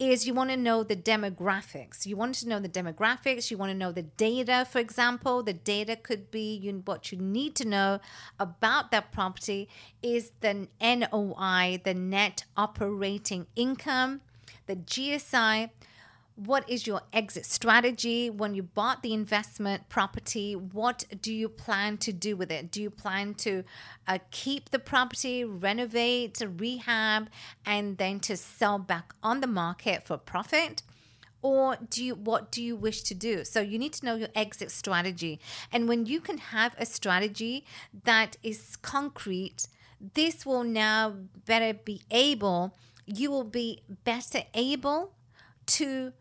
is 0.00 0.26
you 0.26 0.32
want 0.32 0.48
to 0.48 0.56
know 0.56 0.82
the 0.82 0.96
demographics. 0.96 2.06
You 2.06 2.16
want 2.16 2.34
to 2.36 2.48
know 2.48 2.58
the 2.58 2.70
demographics. 2.70 3.50
You 3.50 3.58
want 3.58 3.70
to 3.70 3.76
know 3.76 3.92
the 3.92 4.02
data, 4.02 4.66
for 4.68 4.78
example. 4.78 5.42
The 5.42 5.52
data 5.52 5.94
could 5.94 6.30
be 6.30 6.56
you, 6.56 6.82
what 6.86 7.12
you 7.12 7.18
need 7.18 7.54
to 7.56 7.68
know 7.68 8.00
about 8.38 8.90
that 8.92 9.12
property 9.12 9.68
is 10.02 10.32
the 10.40 10.68
NOI, 10.80 11.82
the 11.84 11.92
net 11.92 12.44
operating 12.56 13.46
income, 13.54 14.22
the 14.66 14.76
GSI, 14.76 15.68
what 16.46 16.68
is 16.68 16.86
your 16.86 17.02
exit 17.12 17.44
strategy? 17.44 18.30
When 18.30 18.54
you 18.54 18.62
bought 18.62 19.02
the 19.02 19.12
investment 19.12 19.88
property 19.88 20.54
what 20.54 21.04
do 21.20 21.32
you 21.32 21.48
plan 21.48 21.98
to 21.98 22.12
do 22.12 22.36
with 22.36 22.50
it? 22.50 22.70
Do 22.70 22.80
you 22.80 22.90
plan 22.90 23.34
to 23.34 23.64
uh, 24.08 24.18
keep 24.30 24.70
the 24.70 24.78
property 24.78 25.44
renovate 25.44 26.40
rehab 26.58 27.28
and 27.66 27.98
then 27.98 28.20
to 28.20 28.36
sell 28.36 28.78
back 28.78 29.14
on 29.22 29.40
the 29.40 29.46
market 29.46 30.06
for 30.06 30.16
profit? 30.16 30.82
Or 31.42 31.76
do 31.88 32.04
you 32.04 32.14
what 32.14 32.50
do 32.50 32.62
you 32.62 32.76
wish 32.76 33.02
to 33.02 33.14
do? 33.14 33.44
So 33.44 33.60
you 33.60 33.78
need 33.78 33.92
to 33.94 34.06
know 34.06 34.14
your 34.14 34.28
exit 34.34 34.70
strategy. 34.70 35.40
And 35.72 35.88
when 35.88 36.06
you 36.06 36.20
can 36.20 36.38
have 36.38 36.74
a 36.78 36.86
strategy 36.86 37.64
that 38.04 38.36
is 38.42 38.76
concrete 38.76 39.68
this 40.14 40.46
will 40.46 40.64
now 40.64 41.14
better 41.46 41.74
be 41.74 42.00
able 42.10 42.74
you 43.04 43.30
will 43.30 43.44
be 43.44 43.82
better 44.04 44.42
able 44.54 45.12
to 45.66 46.12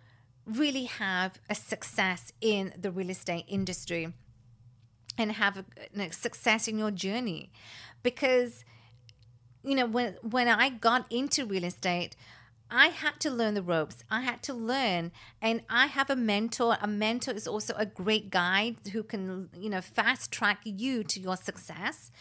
really 0.50 0.86
have 0.86 1.40
a 1.50 1.56
success 1.56 2.32
in 2.42 2.74
the 2.78 2.92
real 2.92 3.10
estate 3.10 3.46
industry 3.48 4.14
and 5.18 5.34
have 5.34 5.64
a, 5.98 6.12
success 6.12 6.68
in 6.68 6.78
your 6.78 6.92
journey 6.92 7.52
because 8.04 8.64
you 9.64 9.76
know 9.76 9.86
when 9.86 10.16
when 10.22 10.48
I 10.48 10.70
got 10.70 11.12
into 11.12 11.46
real 11.46 11.66
estate 11.66 12.16
I 12.72 12.88
had 12.88 13.20
to 13.22 13.32
learn 13.32 13.56
the 13.56 13.64
ropes. 13.64 14.04
I 14.12 14.22
had 14.22 14.44
to 14.44 14.54
learn. 14.54 15.12
And 15.42 15.62
I 15.70 15.88
have 15.88 16.10
a 16.10 16.16
mentor. 16.16 16.78
A 16.82 16.88
mentor 16.88 17.32
is 17.32 17.48
also 17.48 17.74
a 17.76 17.86
great 17.86 18.30
guide 18.30 18.76
who 18.94 19.02
can, 19.02 19.50
you 19.58 19.70
know, 19.70 19.82
fast 19.82 20.32
track 20.32 20.60
you 20.64 21.04
to 21.04 21.20
your 21.20 21.36
success 21.36 22.12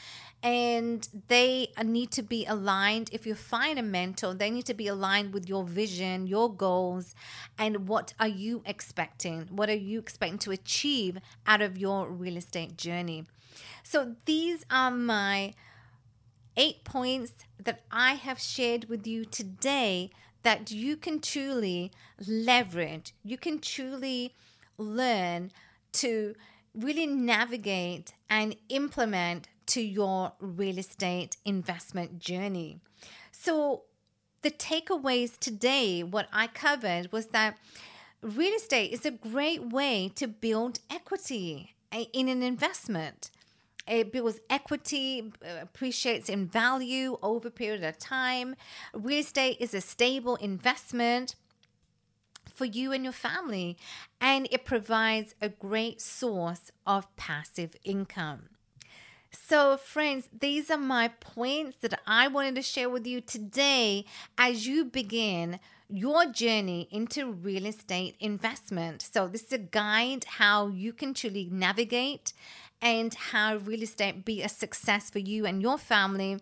and 0.43 1.09
they 1.27 1.69
need 1.83 2.11
to 2.13 2.23
be 2.23 2.47
aligned. 2.47 3.11
If 3.13 3.27
you 3.27 3.35
find 3.35 3.79
a 3.79 3.83
mentor, 3.83 4.35
they 4.35 4.51
need 4.51 4.67
to 4.67 4.75
be 4.75 4.87
aligned 4.87 5.33
with 5.33 5.49
your 5.49 5.65
vision, 5.65 6.27
your 6.27 6.53
goals, 6.53 7.15
and 7.59 7.89
what 7.89 8.15
are 8.21 8.29
you 8.29 8.63
expecting? 8.65 9.49
What 9.51 9.69
are 9.69 9.75
you 9.75 9.99
expecting 9.99 10.39
to 10.41 10.53
achieve 10.53 11.19
out 11.47 11.61
of 11.61 11.77
your 11.77 12.09
real 12.09 12.37
estate 12.37 12.77
journey? 12.77 13.27
So 13.83 14.15
these 14.27 14.65
are 14.71 14.91
my 14.91 15.55
eight 16.57 16.85
points 16.85 17.33
that 17.63 17.83
I 17.91 18.15
have 18.15 18.39
shared 18.39 18.89
with 18.89 19.07
you 19.07 19.25
today 19.25 20.11
that 20.43 20.71
you 20.71 20.97
can 20.97 21.21
truly 21.21 21.91
leverage. 22.27 23.13
You 23.25 23.39
can 23.39 23.59
truly 23.59 24.35
learn 24.77 25.51
to 25.95 26.35
really 26.75 27.07
navigate 27.07 28.15
and 28.31 28.55
implement 28.69 29.49
to 29.69 29.81
your 29.81 30.33
real 30.41 30.79
estate 30.79 31.37
investment 31.45 32.19
journey. 32.19 32.81
So, 33.33 33.83
the 34.43 34.51
takeaways 34.51 35.39
today, 35.39 36.03
what 36.03 36.29
I 36.33 36.47
covered 36.47 37.11
was 37.13 37.27
that 37.29 37.59
real 38.23 38.55
estate 38.55 38.93
is 38.93 39.05
a 39.05 39.11
great 39.11 39.71
way 39.71 40.11
to 40.15 40.29
build 40.29 40.81
equity 40.91 41.75
in 42.13 42.29
an 42.29 42.43
investment. 42.43 43.31
It 43.87 44.13
builds 44.13 44.39
equity, 44.51 45.33
uh, 45.43 45.63
appreciates 45.63 46.29
in 46.29 46.47
value 46.47 47.19
over 47.23 47.49
a 47.49 47.51
period 47.51 47.83
of 47.83 47.99
time. 47.99 48.55
Real 48.93 49.21
estate 49.21 49.57
is 49.61 49.73
a 49.73 49.81
stable 49.81 50.37
investment 50.37 51.35
for 52.55 52.67
you 52.67 52.93
and 52.93 53.05
your 53.05 53.13
family, 53.13 53.79
and 54.21 54.47
it 54.51 54.65
provides 54.65 55.35
a 55.41 55.49
great 55.49 56.01
source 56.01 56.71
of 56.87 57.15
passive 57.17 57.77
income. 57.85 58.51
So, 59.31 59.77
friends, 59.77 60.29
these 60.39 60.71
are 60.71 60.79
my 60.79 61.09
points 61.09 61.77
that 61.79 62.01
I 62.07 62.29
wanted 62.29 62.55
to 62.57 62.63
share 62.63 62.89
with 62.89 63.07
you 63.07 63.21
today 63.21 64.07
as 64.39 64.67
you 64.67 64.85
begin 64.87 65.61
your 65.91 66.27
journey 66.27 66.89
into 66.91 67.33
real 67.33 67.67
estate 67.67 68.17
investment. 68.21 69.03
So, 69.03 69.29
this 69.29 69.45
is 69.45 69.53
a 69.53 69.59
guide 69.59 70.25
how 70.25 70.69
you 70.69 70.93
can 70.93 71.13
truly 71.13 71.49
navigate 71.51 72.33
and 72.81 73.13
how 73.13 73.57
real 73.57 73.83
estate 73.83 74.25
be 74.25 74.43
a 74.43 74.49
success 74.49 75.11
for 75.11 75.19
you 75.19 75.45
and 75.45 75.61
your 75.61 75.79
family 75.79 76.41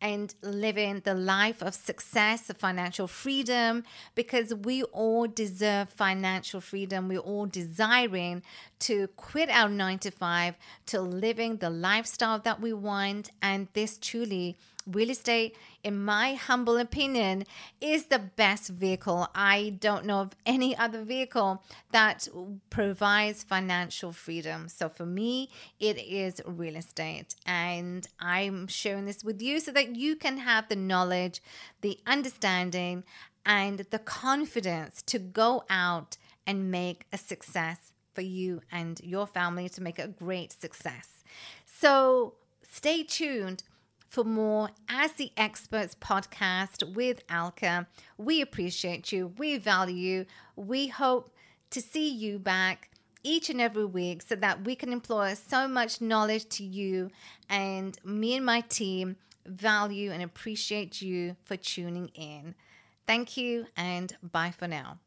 and 0.00 0.34
living 0.42 1.00
the 1.00 1.14
life 1.14 1.62
of 1.62 1.74
success, 1.74 2.48
of 2.50 2.56
financial 2.56 3.06
freedom, 3.06 3.84
because 4.14 4.54
we 4.54 4.82
all 4.84 5.26
deserve 5.26 5.88
financial 5.90 6.60
freedom. 6.60 7.08
We're 7.08 7.18
all 7.18 7.46
desiring 7.46 8.42
to 8.80 9.08
quit 9.16 9.50
our 9.50 9.68
nine 9.68 9.98
to 10.00 10.10
five 10.10 10.56
to 10.86 11.00
living 11.00 11.58
the 11.58 11.70
lifestyle 11.70 12.38
that 12.38 12.60
we 12.60 12.72
want. 12.72 13.30
And 13.42 13.68
this 13.74 13.98
truly 13.98 14.56
real 14.86 15.10
estate, 15.10 15.56
in 15.84 16.02
my 16.02 16.34
humble 16.34 16.76
opinion, 16.76 17.44
is 17.80 18.06
the 18.06 18.18
best 18.18 18.68
vehicle. 18.68 19.28
I 19.34 19.76
don't 19.78 20.06
know 20.06 20.20
of 20.20 20.36
any 20.46 20.76
other 20.76 21.02
vehicle 21.02 21.62
that 21.92 22.28
provides 22.70 23.42
financial 23.42 24.12
freedom. 24.12 24.68
So 24.68 24.88
for 24.88 25.06
me, 25.06 25.50
it 25.78 25.98
is 25.98 26.40
real 26.46 26.76
estate. 26.76 27.34
And 27.46 28.06
I'm 28.18 28.66
sharing 28.66 29.04
this 29.04 29.24
with 29.24 29.40
you 29.42 29.60
so 29.60 29.72
that 29.72 29.96
you 29.96 30.16
can 30.16 30.38
have 30.38 30.68
the 30.68 30.76
knowledge, 30.76 31.42
the 31.80 31.98
understanding, 32.06 33.04
and 33.44 33.86
the 33.90 33.98
confidence 33.98 35.02
to 35.02 35.18
go 35.18 35.64
out 35.70 36.16
and 36.46 36.70
make 36.70 37.06
a 37.12 37.18
success 37.18 37.92
for 38.14 38.22
you 38.22 38.60
and 38.70 39.00
your 39.02 39.26
family 39.26 39.68
to 39.68 39.82
make 39.82 39.98
a 39.98 40.08
great 40.08 40.52
success. 40.52 41.22
So 41.64 42.34
stay 42.62 43.02
tuned 43.02 43.62
for 44.10 44.24
more 44.24 44.68
Ask 44.88 45.16
the 45.16 45.30
Experts 45.36 45.94
podcast 45.94 46.94
with 46.94 47.22
Alka. 47.28 47.86
We 48.18 48.42
appreciate 48.42 49.12
you. 49.12 49.32
We 49.38 49.56
value 49.56 49.94
you. 49.94 50.26
We 50.56 50.88
hope 50.88 51.30
to 51.70 51.80
see 51.80 52.10
you 52.10 52.40
back 52.40 52.90
each 53.22 53.50
and 53.50 53.60
every 53.60 53.84
week 53.84 54.22
so 54.22 54.34
that 54.34 54.64
we 54.64 54.74
can 54.74 54.92
employ 54.92 55.34
so 55.34 55.68
much 55.68 56.00
knowledge 56.00 56.48
to 56.48 56.64
you. 56.64 57.10
And 57.48 57.96
me 58.04 58.36
and 58.36 58.44
my 58.44 58.62
team 58.62 59.16
value 59.46 60.10
and 60.10 60.22
appreciate 60.22 61.00
you 61.00 61.36
for 61.44 61.56
tuning 61.56 62.08
in. 62.14 62.56
Thank 63.06 63.36
you 63.36 63.66
and 63.76 64.16
bye 64.22 64.52
for 64.56 64.66
now. 64.66 64.98